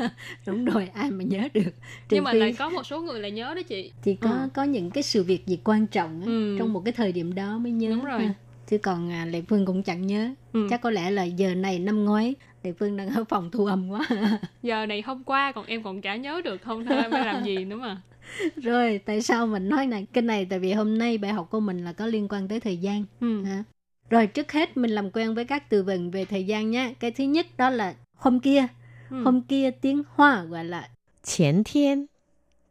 [0.46, 1.62] Đúng rồi, ai mà nhớ được.
[2.08, 3.92] Trừ Nhưng mà khi lại có một số người lại nhớ đó chị.
[4.02, 4.48] thì có Ừ.
[4.54, 6.56] có những cái sự việc gì quan trọng á, Ừ.
[6.58, 7.90] trong một cái thời điểm đó mới nhớ.
[7.90, 8.20] Đúng rồi.
[8.22, 8.34] ha.
[8.68, 10.30] Chứ còn à, Lệ Phương cũng chẳng nhớ.
[10.52, 10.66] Ừ.
[10.70, 13.89] Chắc có lẽ là giờ này năm ngoái Lệ Phương đang ở phòng thu âm
[13.89, 14.07] quá.
[14.63, 17.43] Giờ này hôm qua còn em còn chả nhớ được không thôi em phải làm
[17.43, 18.01] gì nữa mà.
[18.55, 21.59] rồi, tại sao mình nói này cái này tại vì hôm nay bài học của
[21.59, 23.05] mình là có liên quan tới thời gian.
[23.21, 23.43] Ừ.
[23.43, 23.63] Ha.
[24.09, 26.93] Rồi trước hết mình làm quen với các từ vựng về thời gian nhé.
[26.99, 28.67] Cái thứ nhất đó là hôm kia.
[29.09, 29.23] Ừ.
[29.23, 30.89] Hôm kia tiếng Hoa gọi là
[31.23, 32.07] 前天，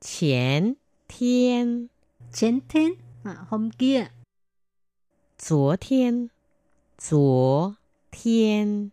[0.00, 0.76] 前
[1.08, 1.88] 天，
[2.32, 2.94] chén thiên.
[3.24, 4.06] À, hôm kia.
[5.36, 6.30] 昨天，
[6.98, 7.76] 昨
[8.12, 8.92] 天，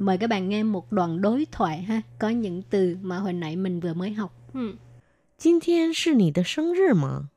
[0.00, 2.02] mời các bạn nghe một đoạn đối thoại ha.
[2.18, 4.32] Có những từ mà hồi nãy mình vừa mới học.
[4.54, 4.74] Ừ.
[5.38, 7.28] 今天是你的生日吗？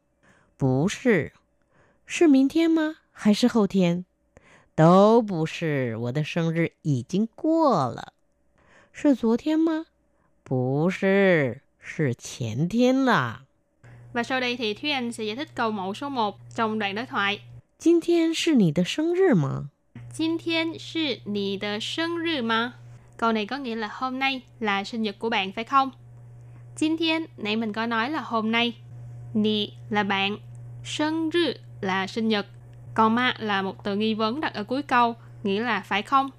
[0.58, 1.34] 不是，
[2.06, 2.96] 是明天吗？
[3.12, 4.06] 还是后天？
[4.76, 8.14] 都不是，我的生日已经过了。
[8.94, 9.86] 是昨天吗？
[10.44, 13.46] 不是，是前天啦。
[14.14, 16.96] Và sau đây thì Thúy Anh sẽ giải thích câu mẫu số 1 trong đoạn
[16.96, 17.40] đối thoại.
[17.78, 19.70] 今天是你的生日吗？
[20.14, 22.74] 今天是你的生日吗?
[23.18, 25.92] Câu này có nghĩa là hôm nay là sinh nhật của bạn phải không?
[26.76, 28.74] 今天 nãy mình có nói là hôm nay.
[29.34, 30.38] Nì là bạn,
[30.84, 32.46] sinh日là sinh nhật.
[32.94, 36.30] Còn ma là một từ nghi vấn đặt ở cuối câu, nghĩa là phải không?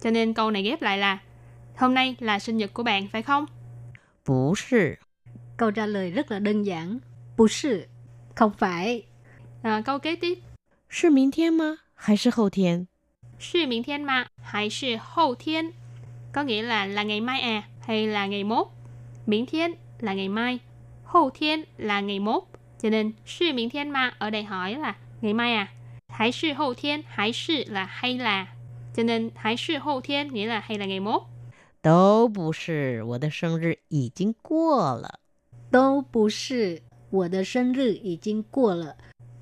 [0.00, 1.18] Cho nên câu này ghép lại là
[1.76, 3.46] hôm nay là sinh nhật của bạn phải không?
[4.24, 4.98] 不是，
[5.56, 7.00] Câu trả lời rất là đơn giản.
[7.36, 7.88] 不是.
[8.34, 9.02] Không phải.
[9.62, 10.38] À, câu kế tiếp
[10.88, 11.78] 是明天吗？
[11.94, 12.88] 还是后天？
[13.38, 14.26] 是明天吗？
[14.42, 15.72] 还是后天？
[16.32, 18.68] có nghĩa là là ngày mai à hay là ngày mốt.
[19.26, 20.58] Miễn thiên là ngày mai,
[21.04, 22.44] hậu thiên là ngày mốt.
[22.82, 25.68] Cho nên sư miễn thiên mà ở đây hỏi là ngày mai à?
[26.08, 28.46] Hãy sư hậu thiên, hãy sư là hay là.
[28.96, 31.22] Cho nên hãy sư hậu thiên nghĩa là hay là ngày mốt.
[31.82, 35.18] 都不是，我的生日已经过了。
[35.70, 38.96] 都不是我的生日已经过了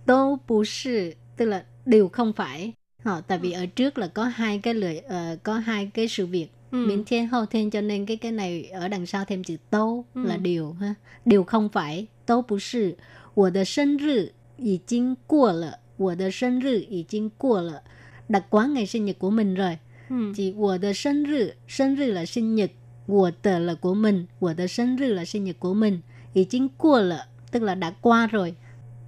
[0.06, 2.74] 都不是 tức là đều không phải
[3.05, 3.61] họ tại vì ừ.
[3.61, 6.47] ở trước là có hai cái lưỡi uh, ờ, có hai cái sự việc.
[6.71, 6.85] Ừ.
[6.87, 10.05] miễn thiên hậu thiên cho nên cái cái này ở đằng sau thêm chữ tô
[10.13, 10.23] ừ.
[10.23, 10.93] là điều ha.
[11.25, 12.95] Điều không phải tâu bù sư.
[13.33, 17.61] Của đời sinh rư ý chính của lợ của đời sinh rư ý chính của
[17.61, 17.81] lợ
[18.29, 19.77] đặt quá ngày sinh nhật của mình rồi.
[20.09, 20.33] Ừ.
[20.35, 22.71] chỉ của đời sinh rư sinh rư là sinh nhật.
[23.07, 26.01] Của tờ là của mình của đời sinh rư là sinh nhật của mình.
[26.33, 28.55] Ý chính của lợ tức là đã qua rồi.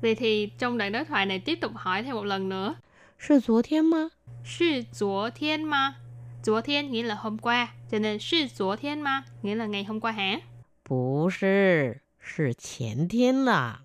[0.02, 2.76] Vậy thì trong đoạn đối thoại này tiếp tục hỏi thêm một lần nữa.
[3.19, 4.11] 是昨天吗？
[4.45, 5.97] 是昨天吗？
[6.43, 10.41] 昨天 nghĩa là hôm qua, cho nên 是昨天吗 nghĩa là ngày hôm qua hả?
[10.83, 13.83] 不是，是前天啦。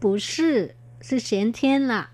[0.00, 2.10] 不是是前天啦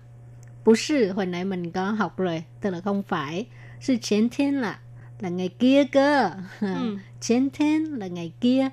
[0.63, 3.45] 不是hồi nãy mình có học rồi tức là không phải
[3.79, 4.79] 是前天啦
[5.19, 8.69] là ngày kia cơ Ừ.前天là ngày kia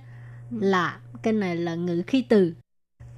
[0.51, 2.55] là cái này là ngữ khí từ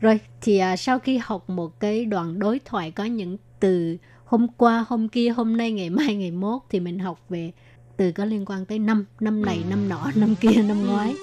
[0.01, 3.97] rồi thì à, sau khi học một cái đoạn đối thoại có những từ
[4.30, 7.52] hôm qua hôm kia hôm nay ngày mai ngày mốt thì mình học về
[7.98, 11.16] từ có liên quan tới năm năm này năm nọ năm kia năm ngoái.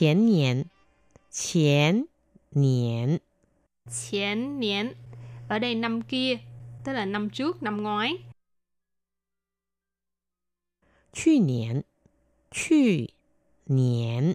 [0.00, 0.64] Tiền niên
[1.52, 2.04] Tiền
[2.54, 3.18] niên
[4.10, 4.92] Tiền niên
[5.48, 6.38] Ở đây năm kia
[6.84, 8.16] Tức là năm trước, năm ngoái.
[11.12, 11.80] Chư niên
[12.50, 13.06] Chư
[13.66, 14.32] niên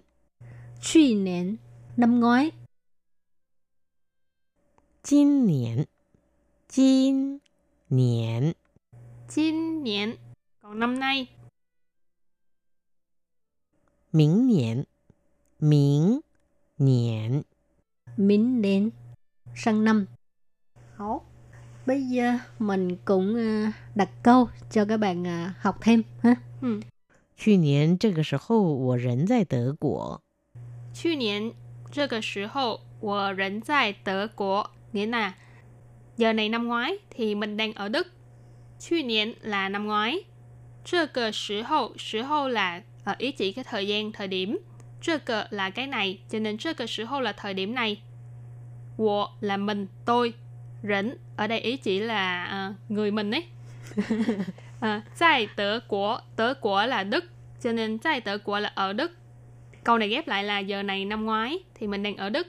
[0.81, 1.57] Chư niên
[1.96, 2.50] năm ngoái
[5.02, 5.86] 今年，
[6.68, 7.40] 今
[7.90, 8.54] 年，
[9.28, 10.16] Chín niên.
[10.62, 11.28] Còn năm nay.
[14.12, 14.84] 明年，
[15.58, 16.20] 明
[16.78, 17.42] 年，
[18.16, 18.90] Minh đến
[19.54, 20.06] sang năm.
[20.96, 21.24] Hảo.
[21.86, 26.36] Bây giờ mình cũng à, đặt câu cho các bạn à, học thêm ha.
[26.62, 26.80] Ừ.
[27.36, 30.20] 去年这个时候我人在德国。
[30.94, 31.52] 去年
[31.90, 34.70] 这个时候我人在德国.
[34.92, 35.34] Nghĩa là
[36.16, 38.06] giờ này năm ngoái thì mình đang ở Đức.
[38.80, 40.24] 去年 là năm ngoái.
[40.84, 44.58] 这个时候, 时候 là ờ, ý chỉ cái thời gian, thời điểm.
[45.00, 47.96] 这个 là cái này, cho nên 这个时候 là thời điểm này.
[48.96, 50.34] 我 là mình, tôi.
[50.82, 53.44] Rỉnh ở đây ý chỉ là ờ, người mình ấy.
[54.80, 57.24] à, tại德国,德国là Đức,
[57.60, 59.12] cho nên tại德国là ở Đức.
[59.86, 62.46] Câu này ghép lại là giờ này năm ngoái thì mình đang ở Đức.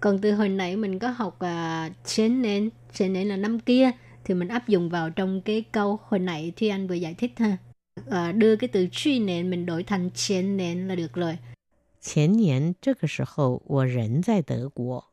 [0.00, 3.90] Còn từ hồi nãy mình có học uh, trên nền, trên nền là năm kia
[4.24, 7.32] thì mình áp dụng vào trong cái câu hồi nãy thì anh vừa giải thích
[7.36, 7.56] ha.
[8.10, 11.38] À, đưa cái từ truy nền mình đổi thành trên nền là được rồi.
[12.02, 15.04] 前年这个时候我人在德国。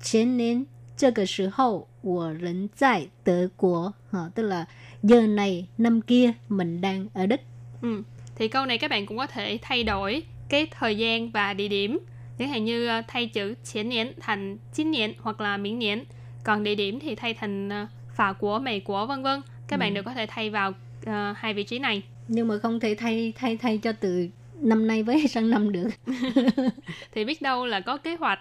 [0.00, 0.66] 前年
[0.96, 4.66] 这个时候我人在德国ha, tức là
[5.02, 7.40] giờ này năm kia mình đang ở Đức.
[7.82, 8.02] Ừ.
[8.34, 11.67] Thì câu này các bạn cũng có thể thay đổi cái thời gian và địa
[11.67, 11.99] điểm.
[12.39, 16.03] Chẳng hạn như ờ, thay chữ chiến niên thành chín niên hoặc là miễn niên.
[16.43, 19.41] Còn địa điểm thì thay thành ờ, phà của, mày của vân vân.
[19.67, 20.73] Các bạn đều có thể thay vào
[21.05, 22.03] ờ, hai vị trí này.
[22.27, 24.27] Nhưng mà không thể thay thay thay cho từ
[24.61, 25.87] năm nay với sang năm được.
[27.11, 28.39] Thì biết đâu là có kế hoạch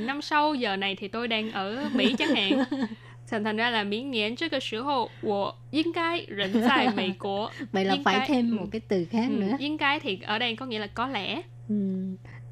[0.00, 2.64] năm sau giờ này thì tôi đang ở Mỹ chẳng hạn.
[3.31, 8.51] Thành thành ra là miễn niên trước cái 时候我应该人在美国 Vậy là Yên phải cái- thêm
[8.51, 8.55] ừ.
[8.55, 9.55] một cái từ khác Ừ, nữa.
[9.59, 11.41] Yên cái thì ở đây có nghĩa là có lẽ.
[11.69, 11.75] Ừ.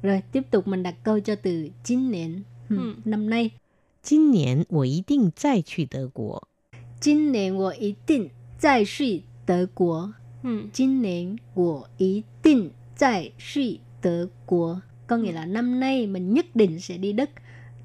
[0.02, 2.42] Rồi tiếp tục mình đặt câu cho từ chín niên.
[2.68, 2.76] Ừ.
[2.76, 2.94] Ừ.
[3.04, 3.50] Năm nay
[4.02, 6.46] 今年我一定再去德国。
[7.00, 10.14] 今年我一定再去德国。
[10.44, 10.68] Ừ.
[10.72, 14.80] 今年我一定再去德国.
[15.08, 17.30] Có nghĩa là năm nay mình nhất định sẽ đi Đức.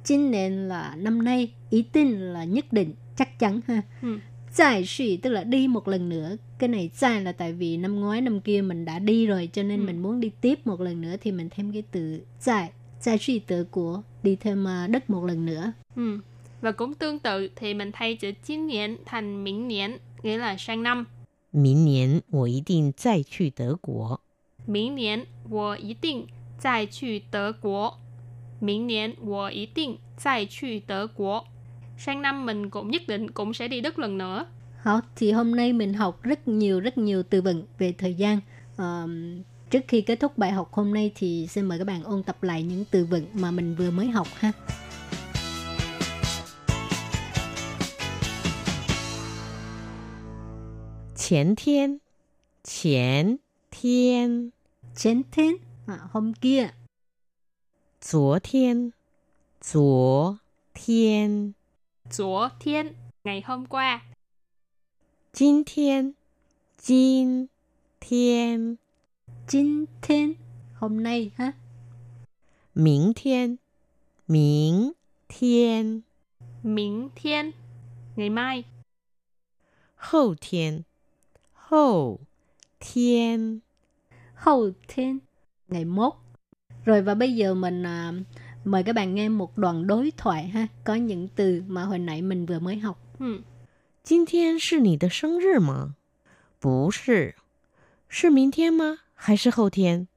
[0.04, 3.82] Chín年là năm nay, ý tin là nhất định, chắc chắn ha.
[4.02, 4.20] Ừ.
[4.54, 6.36] Giải suy tức là đi một lần nữa.
[6.60, 9.64] Cái này giải là tại vì năm ngoái năm kia mình đã đi rồi cho
[9.64, 9.86] nên Ừ.
[9.86, 12.70] mình muốn đi tiếp một lần nữa thì mình thêm cái từ giải.
[13.02, 15.72] Giải suy tờ của đi thêm à, Đức một lần nữa.
[15.96, 16.20] Ừ.
[16.62, 20.58] Và cũng tương tự thì mình thay chữ chín niên thành miễn niên, nghĩa là
[20.58, 21.06] sang năm.
[21.54, 24.22] 明年我一定再去德国。
[24.66, 27.98] 明年我一定再去德国。
[28.62, 31.44] 明年我一定再去德国。
[31.98, 34.46] Sang năm mình cũng nhất định cũng sẽ đi Đức lần nữa.
[34.82, 38.40] Học thì hôm nay mình học rất nhiều rất nhiều từ vựng về thời gian.
[38.78, 42.24] Ờm, trước khi kết thúc bài học hôm nay thì xin mời các bạn ôn
[42.24, 44.52] tập lại những từ vựng mà mình vừa mới học ha.
[51.16, 52.00] 前天，
[52.64, 53.40] 前
[53.72, 54.52] 天，
[54.96, 56.72] Chén thiên, à, hôm kia,
[58.02, 58.92] 昨天，
[59.62, 60.40] 昨
[60.74, 61.54] 天，
[62.10, 64.02] 昨天 ngày hôm qua,
[65.34, 66.14] 今天，
[66.78, 67.48] 今
[68.00, 68.78] 天，
[69.48, 70.36] chín thiên,
[70.80, 71.54] hôm nay ha.
[72.74, 73.58] 明天，
[74.26, 74.94] 明
[75.28, 76.04] 天，
[76.62, 77.54] 明天
[78.16, 78.66] ngày mai,
[79.96, 80.84] 后天，
[81.54, 82.20] 后
[82.80, 83.62] 天，
[84.44, 85.20] Hậu thiên,
[85.68, 86.14] ngày mốt.
[86.86, 88.14] Rồi và bây giờ mình à,
[88.66, 90.68] mời các bạn nghe một đoạn đối thoại ha.
[90.84, 92.98] Có những từ mà hồi nãy mình vừa mới học.
[93.20, 93.42] ừ.
[94.04, 95.96] 今天是你的生日吗？
[96.60, 97.36] 不是，
[98.10, 99.00] 是明天吗？
[99.14, 100.08] 还是后天？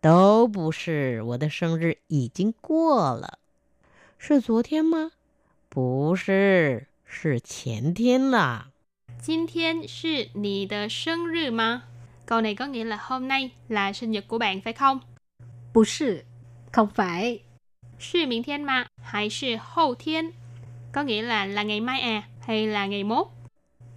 [0.00, 3.38] 都不是，我的生日已经过了。
[4.18, 5.12] 是昨天吗？
[5.70, 8.70] 不是，是前天啦。
[9.22, 11.84] 今天是你的生日吗?
[12.26, 15.00] Câu này có nghĩa là hôm nay là sinh nhật của bạn phải không?
[15.72, 16.24] 不是,
[16.70, 17.40] không phải.
[17.98, 18.86] 是明天吗？
[19.02, 20.32] 还是后天?
[20.92, 23.28] Có nghĩa là là ngày mai à hay là ngày mốt?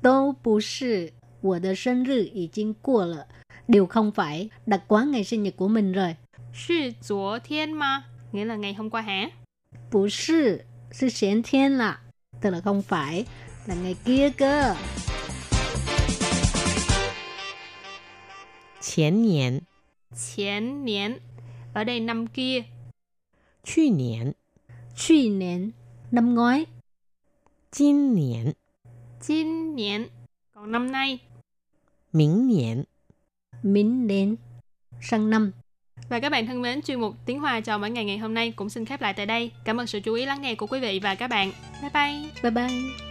[0.01, 3.27] 都不是，我的生日已经过了。
[3.67, 6.15] Điều không phải, đặt quá ngày sinh nhật của mình rồi.
[6.53, 8.05] 是昨天吗?
[8.31, 9.29] Nghĩa là ngày hôm qua hả?
[9.89, 12.01] 不是，是前天啦。
[12.41, 13.25] Tức là không phải,
[13.65, 14.75] là ngày kia cơ.
[18.79, 19.61] 前年、
[20.15, 21.19] 前年
[21.73, 22.63] ở đây năm kia,
[23.63, 24.33] 去年、
[24.95, 25.73] 去年,
[26.11, 26.65] năm ngoái.
[27.71, 28.55] 今年、
[29.21, 30.09] 今年
[30.53, 31.19] còn năm nay,
[32.11, 32.85] 明年、
[33.61, 34.37] 明年,
[35.01, 35.51] sang năm.
[36.09, 38.51] Và các bạn thân mến, chuyên mục Tiếng Hoa chào mỗi ngày ngày hôm nay
[38.51, 39.51] cũng xin khép lại tại đây.
[39.65, 41.51] Cảm ơn sự chú ý lắng nghe của quý vị và các bạn.
[41.81, 42.29] Bye bye.
[42.43, 43.10] Bye bye.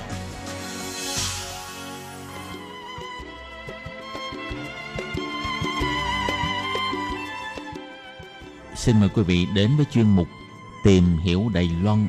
[8.81, 10.27] Xin mời quý vị đến với chuyên mục
[10.83, 12.07] Tìm hiểu Đài Loan.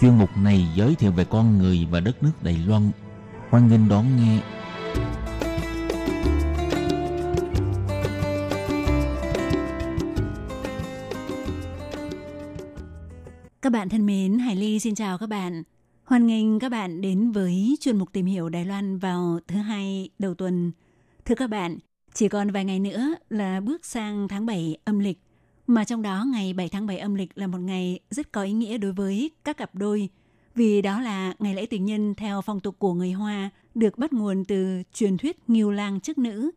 [0.00, 2.90] Chuyên mục này giới thiệu về con người và đất nước Đài Loan.
[3.50, 4.40] Hoan nghênh đón nghe.
[13.62, 15.62] Các bạn thân mến, Hải Ly xin chào các bạn.
[16.04, 20.10] Hoan nghênh các bạn đến với chuyên mục tìm hiểu Đài Loan vào thứ hai
[20.18, 20.72] đầu tuần.
[21.24, 21.78] Thưa các bạn,
[22.14, 25.18] chỉ còn vài ngày nữa là bước sang tháng 7 âm lịch,
[25.70, 28.52] mà trong đó ngày 7 tháng 7 âm lịch là một ngày rất có ý
[28.52, 30.08] nghĩa đối với các cặp đôi,
[30.54, 34.12] vì đó là ngày lễ tình nhân theo phong tục của người Hoa, được bắt
[34.12, 36.50] nguồn từ truyền thuyết nghiêu lang chức nữ.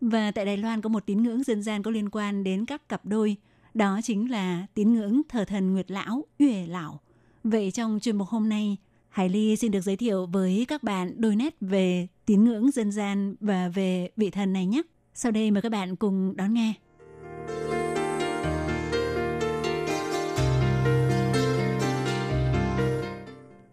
[0.00, 2.88] Và tại Đài Loan có một tín ngưỡng dân gian có liên quan đến các
[2.88, 3.36] cặp đôi–
[3.78, 7.00] đó chính là tín ngưỡng thờ thần Nguyệt Lão, Uể Lão.
[7.44, 8.76] Vậy trong chuyên mục hôm nay,
[9.08, 12.92] Hải Ly xin được giới thiệu với các bạn đôi nét về tín ngưỡng dân
[12.92, 14.82] gian và về vị thần này nhé.
[15.14, 16.74] Sau đây mời các bạn cùng đón nghe.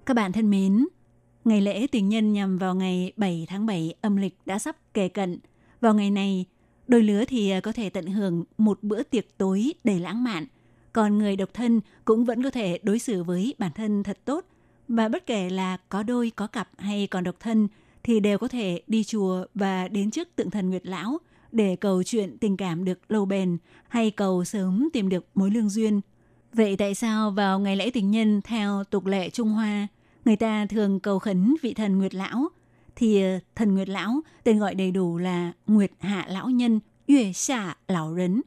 [0.06, 0.86] Các bạn thân mến,
[1.46, 5.08] ngày lễ tình nhân nhằm vào ngày 7 tháng 7 âm lịch đã sắp kề
[5.08, 5.40] cận.
[5.82, 6.46] Vào ngày này,
[6.88, 10.46] Đôi lứa thì à, có thể tận hưởng một bữa tiệc tối đầy lãng mạn,
[10.94, 14.46] còn người độc thân cũng vẫn có thể đối xử với bản thân thật tốt.
[14.88, 17.68] Và bất kể là có đôi, có cặp hay còn độc thân
[18.04, 21.18] thì đều có thể đi chùa và đến trước tượng thần Nguyệt Lão
[21.52, 25.70] để cầu chuyện tình cảm được lâu bền hay cầu sớm tìm được mối lương
[25.70, 26.02] duyên.
[26.54, 29.88] Vậy tại sao vào ngày lễ tình nhân theo tục lệ Trung Hoa,
[30.26, 32.50] người ta thường cầu khấn vị thần Nguyệt Lão
[32.96, 37.34] thì ờ, thần Nguyệt Lão, tên gọi đầy đủ là Nguyệt Hạ Lão Nhân, Yue
[37.34, 38.42] Xả Lão Rấn,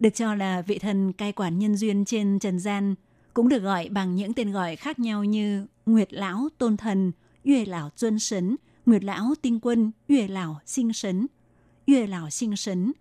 [0.00, 2.94] được cho là vị thần cai quản nhân duyên trên trần gian,
[3.34, 7.12] cũng được gọi bằng những tên gọi khác nhau như Nguyệt Lão Tôn Thần,
[7.44, 11.26] Yue Lão Tuân Sấn, Nguyệt Lão Tinh Quân, Yue Lão Sinh Sấn,
[11.86, 12.92] Yue Lão Sinh Sấn.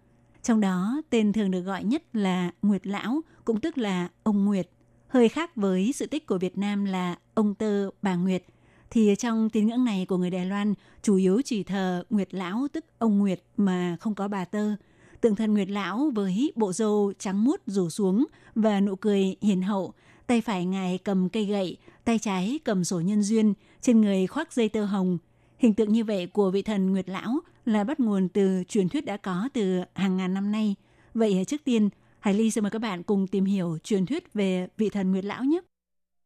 [0.43, 4.69] Trong đó, tên thường được gọi nhất là Nguyệt Lão, cũng tức là ông Nguyệt.
[5.13, 8.43] Hơi khác với sự tích của Việt Nam là ông Tơ, bà Nguyệt,
[8.89, 12.67] thì trong tín ngưỡng này của người Đài Loan chủ yếu chỉ thờ Nguyệt Lão
[12.73, 14.75] tức ông Nguyệt mà không có bà Tơ.
[15.21, 19.61] Tượng thần Nguyệt Lão với bộ râu trắng muốt rủ xuống và nụ cười hiền
[19.61, 19.93] hậu,
[20.27, 24.53] tay phải ngài cầm cây gậy, tay trái cầm sổ nhân duyên, trên người khoác
[24.53, 25.17] dây tơ hồng.
[25.57, 29.05] Hình tượng như vậy của vị thần Nguyệt Lão là bắt nguồn từ truyền thuyết
[29.05, 30.75] đã có từ hàng ngàn năm nay.
[31.13, 31.89] Vậy trước tiên,
[32.23, 35.25] Hải Ly xin mời các bạn cùng tìm hiểu truyền thuyết về vị thần Nguyệt
[35.25, 35.61] Lão nhé.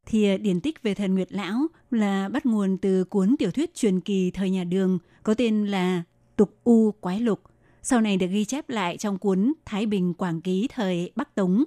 [0.06, 3.76] Thì à, điển tích về thần Nguyệt Lão là bắt nguồn từ cuốn tiểu thuyết
[3.76, 6.04] truyền kỳ thời nhà Đường có tên là
[6.36, 7.42] Tục U Quái Lục,
[7.82, 11.64] sau này được ghi chép lại trong cuốn Thái Bình Quảng Ký thời Bắc Tống.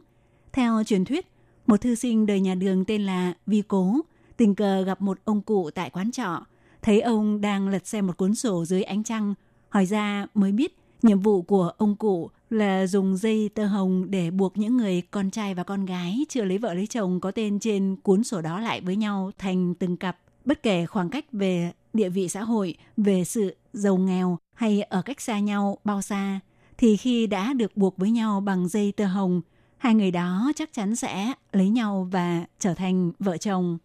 [0.52, 1.26] Theo truyền thuyết,
[1.66, 3.96] một thư sinh đời nhà Đường tên là Vi Cố
[4.36, 6.46] tình cờ gặp một ông cụ tại quán trọ,
[6.82, 9.34] thấy ông đang lật xem một cuốn sổ dưới ánh trăng,
[9.68, 14.30] hỏi ra mới biết nhiệm vụ của ông cụ là dùng dây tơ hồng để
[14.30, 17.58] buộc những người con trai và con gái chưa lấy vợ lấy chồng có tên
[17.58, 20.18] trên cuốn sổ đó lại với nhau thành từng cặp.
[20.44, 25.02] Bất kể khoảng cách về địa vị xã hội, về sự giàu nghèo hay ở
[25.02, 26.40] cách xa nhau bao xa,
[26.78, 29.40] thì khi đã được buộc với nhau bằng dây tơ hồng,
[29.76, 33.78] hai người đó chắc chắn sẽ lấy nhau và trở thành vợ chồng.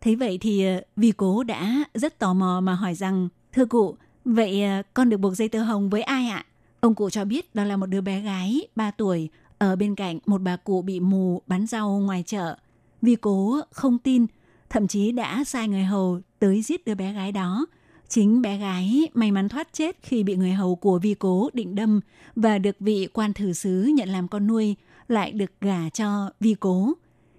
[0.00, 3.96] Thế vậy thì ờ, vì cố đã rất tò mò mà hỏi rằng, thưa cụ,
[4.24, 6.44] vậy ờ, con được buộc dây tơ hồng với ai ạ?
[6.84, 9.28] Ông cụ cho biết đó là một đứa bé gái 3 tuổi
[9.58, 12.56] ở bên cạnh một bà cụ bị mù bán rau ngoài chợ.
[13.02, 14.26] Vì cố không tin,
[14.70, 17.66] thậm chí đã sai người hầu tới giết đứa bé gái đó.
[18.08, 21.74] Chính bé gái may mắn thoát chết khi bị người hầu của vi cố định
[21.74, 22.00] đâm
[22.36, 24.76] và được vị quan thử sứ nhận làm con nuôi,
[25.08, 26.92] lại được gả cho vi cố.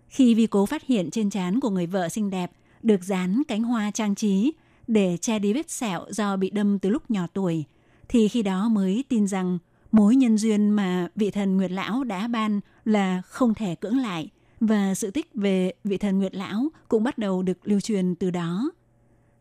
[0.07, 2.51] Khi vi cố phát hiện trên trán của người vợ xinh đẹp
[2.83, 4.53] được dán cánh hoa trang trí
[4.87, 7.65] để che đi vết sẹo do bị đâm từ lúc nhỏ tuổi–
[8.09, 9.57] thì khi đó mới tin rằng
[9.91, 14.29] mối nhân duyên mà vị thần Nguyệt Lão đã ban là không thể cưỡng lại
[14.59, 18.31] và sự tích về vị thần Nguyệt Lão cũng bắt đầu được lưu truyền từ
[18.31, 18.71] đó.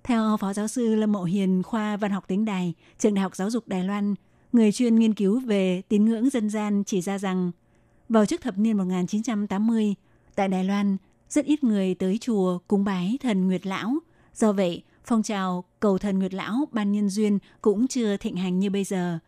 [0.05, 3.37] Theo Phó Giáo sư Lâm Mậu Hiền, khoa Văn học tiếng Đài, Trường Đại học
[3.37, 4.15] Giáo dục Đài Loan,
[4.53, 7.51] người chuyên nghiên cứu về tín ngưỡng dân gian chỉ ra rằng
[8.09, 9.95] vào trước thập niên 1980,
[10.35, 10.97] tại Đài Loan,
[11.29, 13.95] rất ít người tới chùa cúng bái thần Nguyệt Lão.
[14.35, 18.59] Do vậy, phong trào cầu thần Nguyệt Lão ban nhân duyên cũng chưa thịnh hành
[18.59, 19.19] như bây giờ.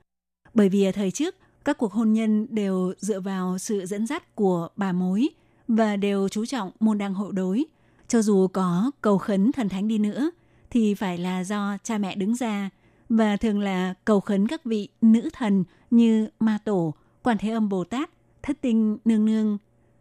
[0.54, 4.34] Bởi vì ở thời trước, các cuộc hôn nhân đều dựa vào sự dẫn dắt
[4.34, 5.28] của bà mối
[5.68, 7.64] và đều chú trọng môn đăng hộ đối.
[8.08, 10.30] Cho dù có cầu khấn thần thánh đi nữa,
[10.70, 12.70] thì phải là do cha mẹ đứng ra
[13.08, 17.68] và thường là cầu khấn các vị nữ thần như Ma Tổ, Quan Thế Âm
[17.68, 18.10] Bồ Tát,
[18.42, 19.58] Thất Tinh Nương Nương.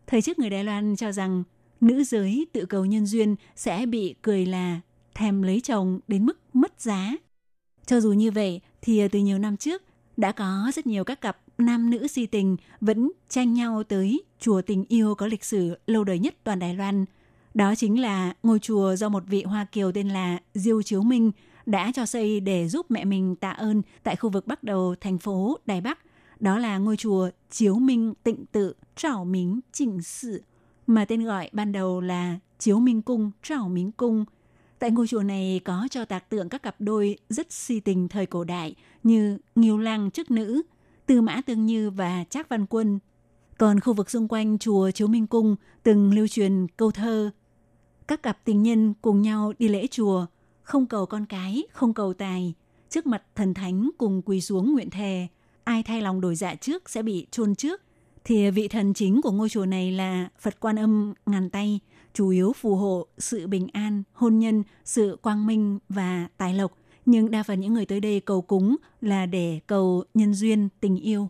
[0.08, 1.44] Thời trước người Đài Loan cho rằng
[1.82, 4.80] nữ giới tự cầu nhân duyên sẽ bị cười là
[5.16, 7.16] thèm lấy chồng đến mức mất giá.
[7.86, 9.84] Cho dù như vậy thì từ nhiều năm trước
[10.18, 14.62] đã có rất nhiều các cặp nam nữ si tình vẫn tranh nhau tới chùa
[14.62, 17.06] tình yêu có lịch sử lâu đời nhất toàn Đài Loan.
[17.54, 21.32] Đó chính là ngôi chùa do một vị Hoa Kiều tên là Diêu Chiếu Minh
[21.66, 25.18] đã cho xây để giúp mẹ mình tạ ơn tại khu vực bắc đầu thành
[25.18, 26.00] phố Đài Bắc.
[26.40, 30.44] Đó là ngôi chùa Chiếu Minh Tịnh Tự Trảo Mính Trịnh Sự,
[30.88, 34.26] mà tên gọi ban đầu là Chiếu Minh Cung Trảo Mính Cung.
[34.86, 38.26] Tại ngôi chùa này có cho tạc tượng các cặp đôi rất si tình thời
[38.26, 40.62] cổ đại như Nghiêu Lang chức nữ,
[41.06, 43.00] Tư Mã Tương Như và Trác Văn Quân.
[43.58, 47.32] Còn khu vực xung quanh chùa Chiếu Minh Cung từng lưu truyền câu thơ
[48.08, 50.26] các cặp tình nhân cùng nhau đi lễ chùa,
[50.62, 52.54] không cầu con cái, không cầu tài,
[52.90, 55.28] trước mặt thần thánh cùng quỳ xuống nguyện thề,
[55.64, 57.82] ai thay lòng đổi dạ trước sẽ bị chôn trước.
[58.24, 61.80] Thì vị thần chính của ngôi chùa này là Phật Quan Âm ngàn tay,
[62.16, 66.78] chủ yếu phù hộ sự bình an, hôn nhân, sự quang minh và tài lộc.
[67.06, 70.98] Nhưng đa phần những người tới đây cầu cúng là để cầu nhân duyên, tình
[70.98, 71.30] yêu.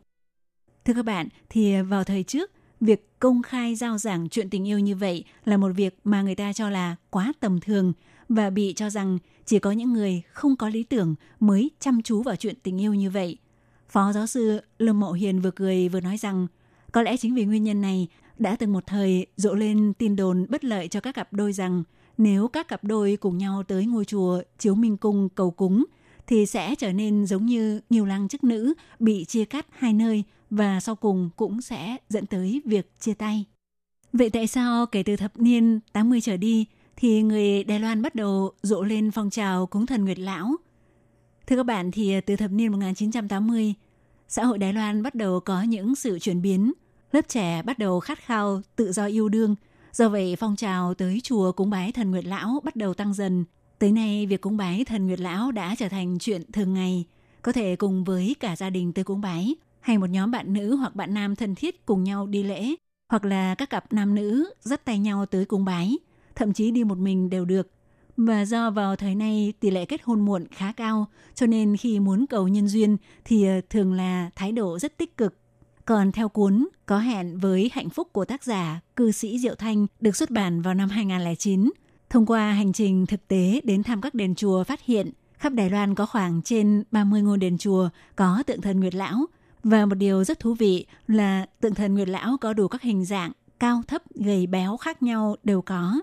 [0.85, 4.79] Thưa các bạn, thì vào thời trước, việc công khai giao giảng chuyện tình yêu
[4.79, 7.93] như vậy là một việc mà người ta cho là quá tầm thường
[8.29, 12.21] và bị cho rằng chỉ có những người không có lý tưởng mới chăm chú
[12.21, 13.37] vào chuyện tình yêu như vậy.
[13.89, 16.47] Phó giáo sư Lâm Mậu Hiền vừa cười vừa nói rằng
[16.91, 18.07] có lẽ chính vì nguyên nhân này
[18.37, 21.83] đã từng một thời rộ lên tin đồn bất lợi cho các cặp đôi rằng
[22.17, 25.85] nếu các cặp đôi cùng nhau tới ngôi chùa Chiếu Minh Cung cầu cúng
[26.27, 30.23] thì sẽ trở nên giống như nhiều lăng chức nữ bị chia cắt hai nơi
[30.49, 33.45] và sau cùng cũng sẽ dẫn tới việc chia tay.
[34.13, 36.65] Vậy tại sao kể từ thập niên 80 trở đi
[36.95, 40.55] thì người Đài Loan bắt đầu rộ lên phong trào cúng thần Nguyệt Lão?
[41.47, 43.73] Thưa các bạn thì từ thập niên 1980,
[44.27, 46.73] xã hội Đài Loan bắt đầu có những sự chuyển biến,
[47.15, 49.55] lớp trẻ bắt đầu khát khao tự do yêu đương.
[49.93, 53.45] Do vậy, phong trào tới chùa cúng bái thần Nguyệt Lão bắt đầu tăng dần.
[53.79, 57.05] Tới nay, việc cúng bái thần Nguyệt Lão đã trở thành chuyện thường ngày,
[57.41, 60.75] có thể cùng với cả gia đình tới cúng bái hay một nhóm bạn nữ
[60.75, 62.75] hoặc bạn nam thân thiết cùng nhau đi lễ,
[63.09, 65.97] hoặc là các cặp nam nữ dắt tay nhau tới cúng bái,
[66.35, 67.71] thậm chí đi một mình đều được.
[68.17, 71.05] Và do vào thời nay tỷ lệ kết hôn muộn khá cao,
[71.35, 75.17] cho nên khi muốn cầu nhân duyên thì ờ, thường là thái độ rất tích
[75.17, 75.37] cực.
[75.85, 79.87] Còn theo cuốn Có hẹn với hạnh phúc của tác giả cư sĩ Diệu Thanh
[80.01, 81.71] được xuất bản vào năm 2009,
[82.09, 85.69] thông qua hành trình thực tế đến thăm các đền chùa phát hiện khắp Đài
[85.69, 89.25] Loan có khoảng trên 30 ngôi đền chùa có tượng thần Nguyệt Lão.
[89.63, 93.05] Và một điều rất thú vị là tượng thần Nguyệt Lão có đủ các hình
[93.05, 95.99] dạng cao thấp, gầy béo khác nhau đều có.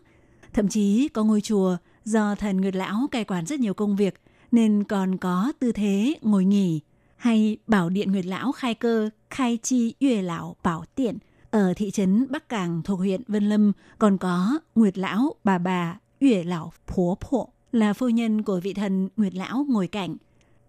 [0.52, 4.14] Thậm chí có ngôi chùa do thần Nguyệt Lão cai quản rất nhiều công việc
[4.52, 6.80] nên còn có tư thế ngồi nghỉ
[7.22, 11.18] hay bảo điện Nguyệt Lão khai cơ, khai chi yue lão bảo tiện
[11.50, 15.98] ở thị trấn Bắc Càng thuộc huyện Vân Lâm còn có Nguyệt Lão bà bà
[16.20, 20.16] yue lão phố phộ là phu nhân của vị thần Nguyệt Lão ngồi cạnh.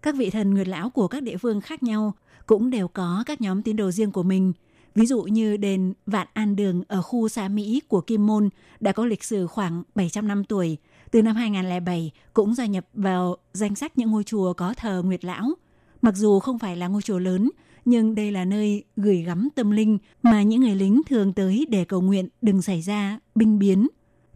[0.02, 2.14] Các vị thần Nguyệt Lão của các địa phương khác nhau
[2.46, 4.52] cũng đều có các nhóm tín đồ riêng của mình.
[4.94, 8.48] Ví dụ như đền Vạn An Đường ở khu xã Mỹ của Kim Môn
[8.80, 10.78] đã có lịch sử khoảng 700 năm tuổi.
[11.10, 15.24] Từ năm 2007 cũng gia nhập vào danh sách những ngôi chùa có thờ Nguyệt
[15.24, 15.54] Lão.
[16.04, 17.50] Mặc dù không phải là ngôi chùa lớn,
[17.84, 21.84] nhưng đây là nơi gửi gắm tâm linh mà những người lính thường tới để
[21.84, 23.88] cầu nguyện đừng xảy ra binh biến.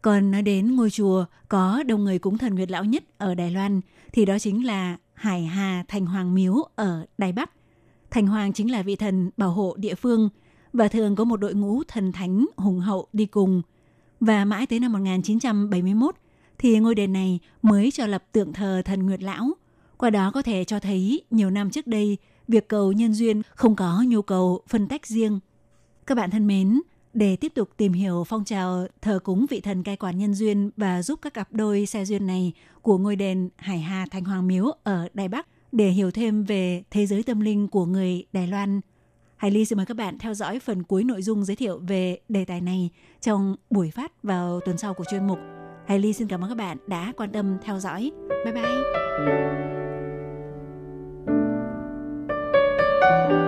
[0.02, 3.50] Còn nói đến ngôi chùa có đông người cúng thần Nguyệt Lão nhất ở Đài
[3.50, 3.80] Loan
[4.12, 7.50] thì đó chính là Hải Hà Thành Hoàng Miếu ở Đài Bắc.
[8.10, 10.28] Thành Hoàng chính là vị thần bảo hộ địa phương
[10.72, 13.62] và thường có một đội ngũ thần thánh hùng hậu đi cùng.
[14.20, 16.14] Và mãi tới năm 1971
[16.58, 19.54] thì ngôi đền này mới cho lập tượng thờ thần Nguyệt Lão.
[19.98, 22.18] Qua đó có thể cho thấy nhiều năm trước đây
[22.48, 25.40] việc cầu nhân duyên không có nhu cầu phân tách riêng.
[26.06, 26.80] Các bạn thân mến,
[27.14, 30.70] để tiếp tục tìm hiểu phong trào thờ cúng vị thần cai quản nhân duyên
[30.76, 34.46] và giúp các cặp đôi xe duyên này của ngôi đền Hải Hà Thành Hoàng
[34.46, 38.46] Miếu ở Đài Bắc Để hiểu thêm về thế giới tâm linh của người Đài
[38.46, 38.80] Loan,
[39.36, 42.18] Hải Ly xin mời các bạn theo dõi phần cuối nội dung giới thiệu về
[42.28, 42.90] đề tài này
[43.20, 45.38] trong buổi phát vào tuần sau của chuyên mục.
[45.86, 48.10] Hải Ly xin cảm ơn các bạn đã quan tâm theo dõi.
[48.44, 49.77] Bye bye!
[53.08, 53.47] Quý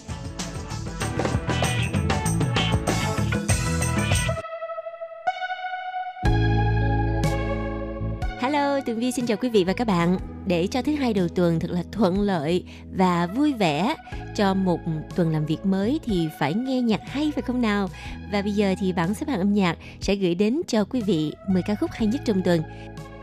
[8.51, 10.17] Hello, Tường Vi xin chào quý vị và các bạn.
[10.45, 12.63] Để cho thứ hai đầu tuần thật là thuận lợi
[12.97, 13.95] và vui vẻ
[14.35, 14.79] cho một
[15.15, 17.89] tuần làm việc mới thì phải nghe nhạc hay phải không nào?
[18.31, 21.33] Và bây giờ thì bảng xếp hạng âm nhạc sẽ gửi đến cho quý vị
[21.49, 22.61] 10 ca khúc hay nhất trong tuần.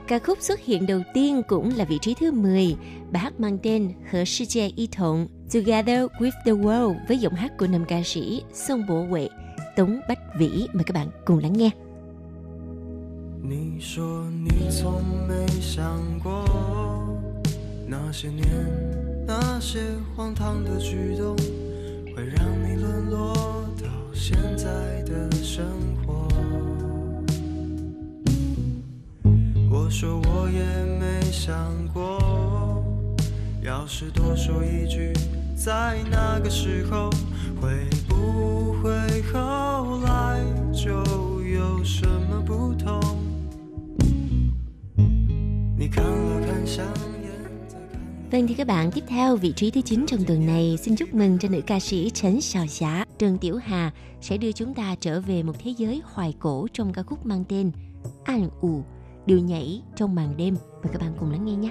[0.07, 2.77] Ca khúc xuất hiện đầu tiên cũng là vị trí thứ 10,
[3.11, 7.35] bài hát mang tên Hở Sư Chê Y Thộn, Together with the World với giọng
[7.35, 9.29] hát của nam ca sĩ Song Bộ Huệ,
[9.77, 10.67] Tống Bách Vĩ.
[10.73, 11.71] Mời các bạn cùng lắng nghe.
[13.49, 16.45] 你说你从没想过，
[17.87, 18.47] 那些年
[19.27, 19.81] 那些
[20.15, 21.35] 荒唐的举动，
[22.15, 23.33] 会让你沦落
[23.81, 24.67] 到现在
[25.05, 25.65] 的生
[26.05, 26.29] 活。
[29.71, 30.61] 我说我也
[31.01, 31.57] 没想
[31.95, 32.85] 过，
[33.63, 35.15] 要是多说一句，
[35.57, 37.09] 在那个时候，
[37.63, 40.93] 会不会后来就
[41.43, 43.01] 有什么不同？
[48.32, 51.40] Vâng thì các bạn, tiếp theo vị trí thứ 9 trong tuần này xin chúc mừng
[51.40, 53.92] cho nữ ca sĩ Trấn Xào Xá, Trần Tiểu Hà
[54.22, 57.44] sẽ đưa chúng ta trở về một thế giới hoài cổ trong ca khúc mang
[57.50, 57.72] tên
[58.24, 58.84] An ủ,
[59.26, 60.56] điệu nhảy trong màn đêm.
[60.84, 61.70] Mời các bạn cùng lắng nghe nhé.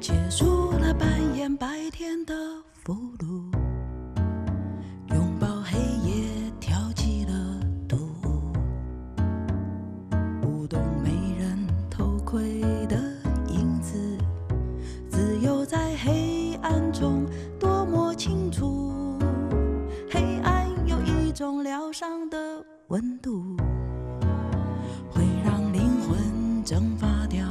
[0.00, 2.34] 结束了扮演白天的
[2.72, 3.59] 俘虏，
[10.71, 12.95] 都没人偷窥的
[13.49, 14.17] 影子，
[15.09, 17.25] 自由在黑暗中
[17.59, 19.19] 多么清楚，
[20.09, 22.37] 黑暗有一种疗伤的
[22.87, 23.57] 温度，
[25.09, 27.45] 会让灵魂蒸发掉。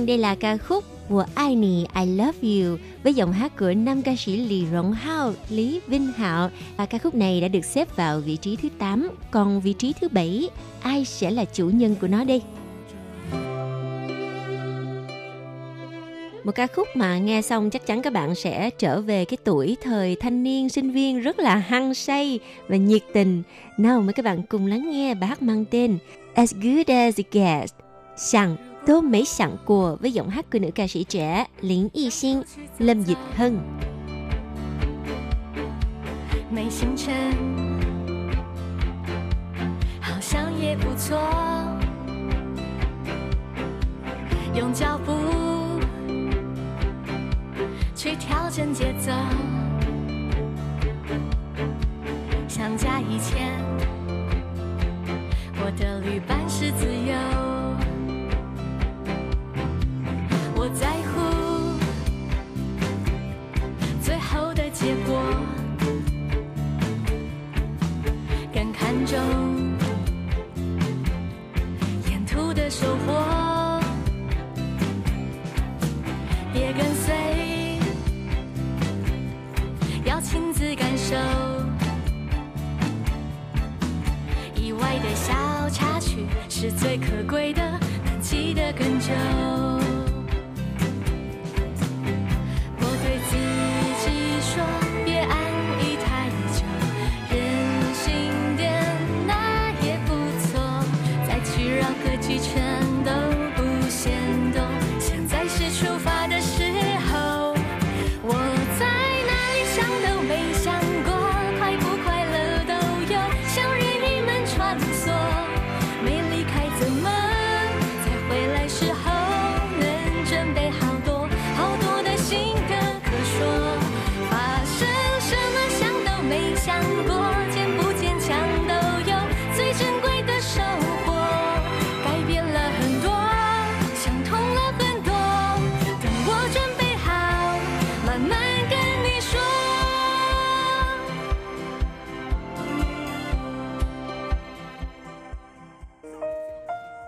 [0.00, 3.72] Nhiên đây là ca khúc của Ai Nì I Love You với giọng hát của
[3.72, 6.50] nam ca sĩ Lì Rộng Hao, Lý Vinh Hạo.
[6.76, 9.92] Và ca khúc này đã được xếp vào vị trí thứ 8, còn vị trí
[10.00, 10.48] thứ 7,
[10.82, 12.42] ai sẽ là chủ nhân của nó đây?
[16.44, 19.76] một ca khúc mà nghe xong chắc chắn các bạn sẽ trở về cái tuổi
[19.82, 23.42] thời thanh niên sinh viên rất là hăng say và nhiệt tình.
[23.78, 25.98] Nào mời các bạn cùng lắng nghe bài hát mang tên
[26.34, 27.72] As Good As It Gets.
[28.16, 32.10] Sẵn Tô Mấy Sẵn của với giọng hát của nữ ca sĩ trẻ Lính Y
[32.10, 32.40] Xin,
[32.78, 33.58] Lâm Dịch Hân.
[36.52, 37.12] 没行程，
[40.00, 41.16] 好像也不错。
[44.54, 45.12] 用脚步
[47.94, 49.12] 去调整节奏，
[52.48, 53.62] 相加以前，
[55.62, 57.49] 我的旅伴是自由。
[64.80, 65.22] 结果，
[68.50, 69.18] 更看重
[72.08, 73.29] 沿途的收获。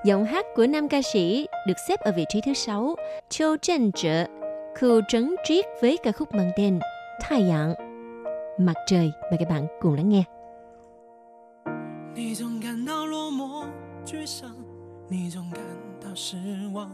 [0.06, 2.96] Giọng hát của nam ca sĩ được xếp ở vị trí thứ 6,
[3.30, 4.26] Châu Trần Trợ,
[4.80, 6.80] Khu Trấn Triết với ca khúc mang tên
[7.22, 7.74] Thái阳,
[8.60, 9.12] Mặt trời.
[9.32, 10.24] Mời các bạn cùng lắng nghe.
[12.16, 13.66] 你总感到落寞、
[14.06, 14.50] 沮丧，
[15.08, 15.64] 你总感
[16.02, 16.38] 到失
[16.74, 16.90] 望。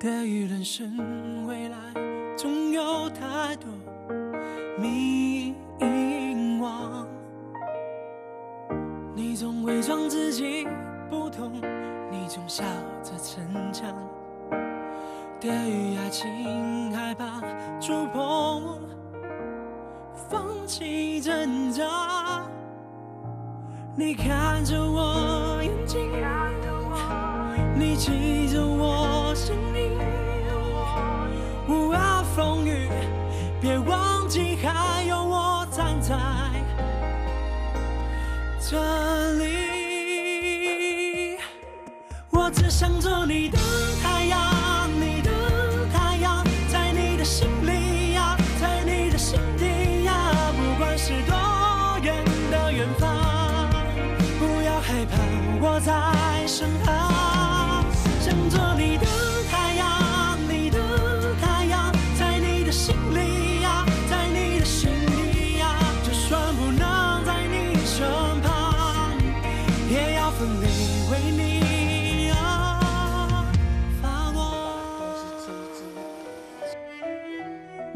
[0.00, 1.76] 对于人生未来，
[2.36, 3.68] 总有太多
[4.78, 5.54] 迷
[6.60, 7.06] 惘。
[9.16, 10.66] 你总伪装自己
[11.09, 11.51] 不懂，
[12.11, 12.63] 你总笑
[13.03, 13.91] 着逞强。
[15.39, 17.41] 对于爱情，害怕
[17.79, 18.79] 触碰，
[20.29, 22.45] 放弃挣扎。
[23.95, 26.11] 你看着我眼睛，
[27.75, 29.97] 你记着我声音。
[31.67, 32.87] 无涯风雨，
[33.61, 36.15] 别忘记还有我站在
[38.59, 39.58] 这里。
[43.29, 43.68] 你的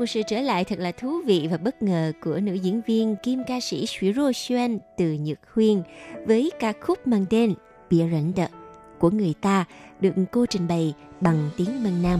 [0.04, 3.16] Một sự trở lại thật là thú vị và bất ngờ của nữ diễn viên
[3.24, 5.84] kim ca sĩ Shiro Xuân từ Nhật Huyên
[6.26, 7.54] với ca khúc mang tên
[7.90, 8.48] Bia Rảnh Đợ
[9.00, 9.66] của người ta
[10.00, 12.20] được cô trình bày bằng tiếng Mân Nam.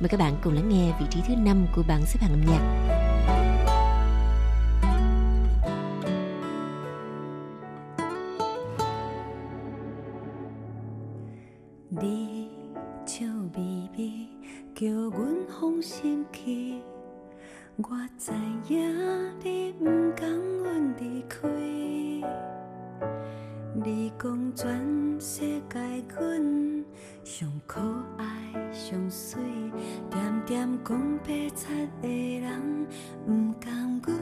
[0.00, 2.40] Mời các bạn cùng lắng nghe vị trí thứ năm của bảng xếp hạng âm
[2.46, 2.86] nhạc.
[11.90, 12.48] đi
[13.06, 14.10] chiều bì bì
[14.74, 16.89] kiều cuốn hong xiêm kia
[17.82, 18.30] 我知
[18.68, 18.78] 影
[19.42, 20.28] 你毋甘
[20.58, 21.48] 阮离开，
[23.72, 25.78] 你讲全世界
[26.14, 26.84] 阮
[27.24, 27.80] 上可
[28.18, 29.40] 爱上水，
[30.10, 32.86] 点点讲白贼的人
[33.26, 33.72] 毋甘
[34.04, 34.18] 阮，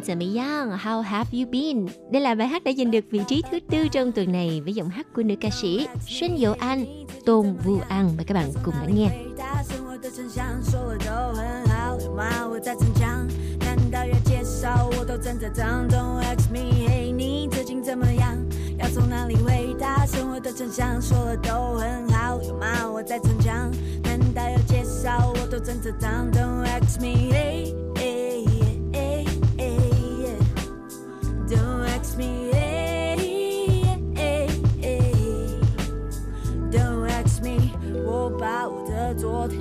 [0.00, 0.78] 怎么样？
[0.78, 1.86] How have you been?
[2.10, 4.72] Đây là bài hát đã giành được vị trí thứ tư trong tuần này với
[4.72, 6.86] giọng hát của nữ ca sĩ Xuân Diệu Anh,
[7.26, 8.10] Tôn Vu An.
[8.16, 9.08] Mời các bạn cùng lắng nghe.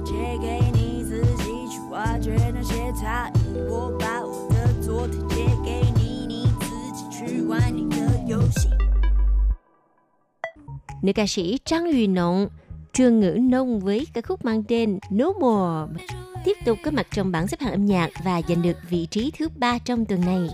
[0.09, 3.59] 借给你，自己去挖掘那些差异。
[3.69, 6.65] 我把我的昨天借给你，你自
[6.95, 7.95] 己去玩你的
[8.27, 8.69] 游戏。
[11.01, 12.47] Nữ ca sĩ Trang Uy Nộng
[12.93, 16.03] trường ngữ nông với ca khúc mang tên No More
[16.45, 19.31] tiếp tục có mặt trong bảng xếp hạng âm nhạc và giành được vị trí
[19.37, 20.49] thứ ba trong tuần này.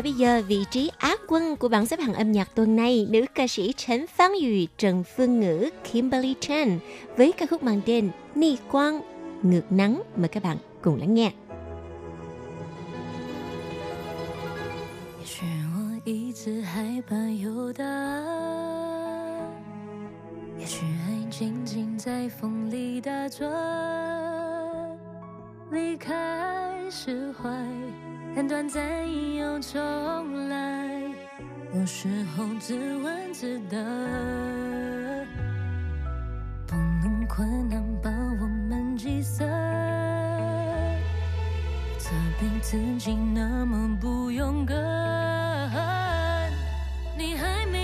[0.00, 3.06] Và bây giờ vị trí á quân của bảng xếp hạng âm nhạc tuần này,
[3.10, 6.78] nữ ca sĩ Trấn Phán Yu, Trần Phương Ngữ, Kimberly Chan
[7.16, 9.00] với ca khúc mang tên Ni Quang,
[9.42, 10.02] Ngược Nắng.
[10.16, 11.32] Mời các bạn cùng lắng nghe.
[15.20, 15.44] 也许
[15.74, 19.52] 我一直害怕有答案，
[20.58, 23.50] 也许爱静静在风里打转，
[25.70, 27.50] 离开释怀，
[28.33, 28.81] 但短暂
[29.35, 30.87] 又重来，
[31.73, 33.77] 有时候自问自答，
[36.65, 39.45] 不能困难把我们击散。
[41.97, 42.09] 责
[42.39, 44.75] 备自己那么不勇敢，
[47.17, 47.80] 你还没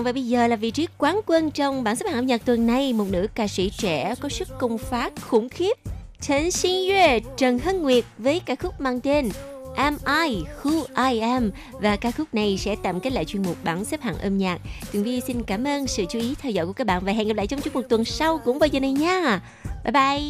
[0.00, 2.44] bạn, và bây giờ là vị trí quán quân trong bảng xếp hạng âm nhạc
[2.44, 5.78] tuần này, một nữ ca sĩ trẻ có sức công phá khủng khiếp.
[6.20, 9.28] Trần Xin Yue, Trần Hân Nguyệt với ca khúc mang tên
[9.76, 9.96] Am
[10.26, 13.84] I Who I Am và ca khúc này sẽ tạm kết lại chuyên mục bảng
[13.84, 14.58] xếp hạng âm nhạc.
[14.92, 17.28] Tường Vi xin cảm ơn sự chú ý theo dõi của các bạn và hẹn
[17.28, 19.40] gặp lại trong chuyên mục tuần sau cũng vào giờ này nha.
[19.84, 20.20] Bye bye.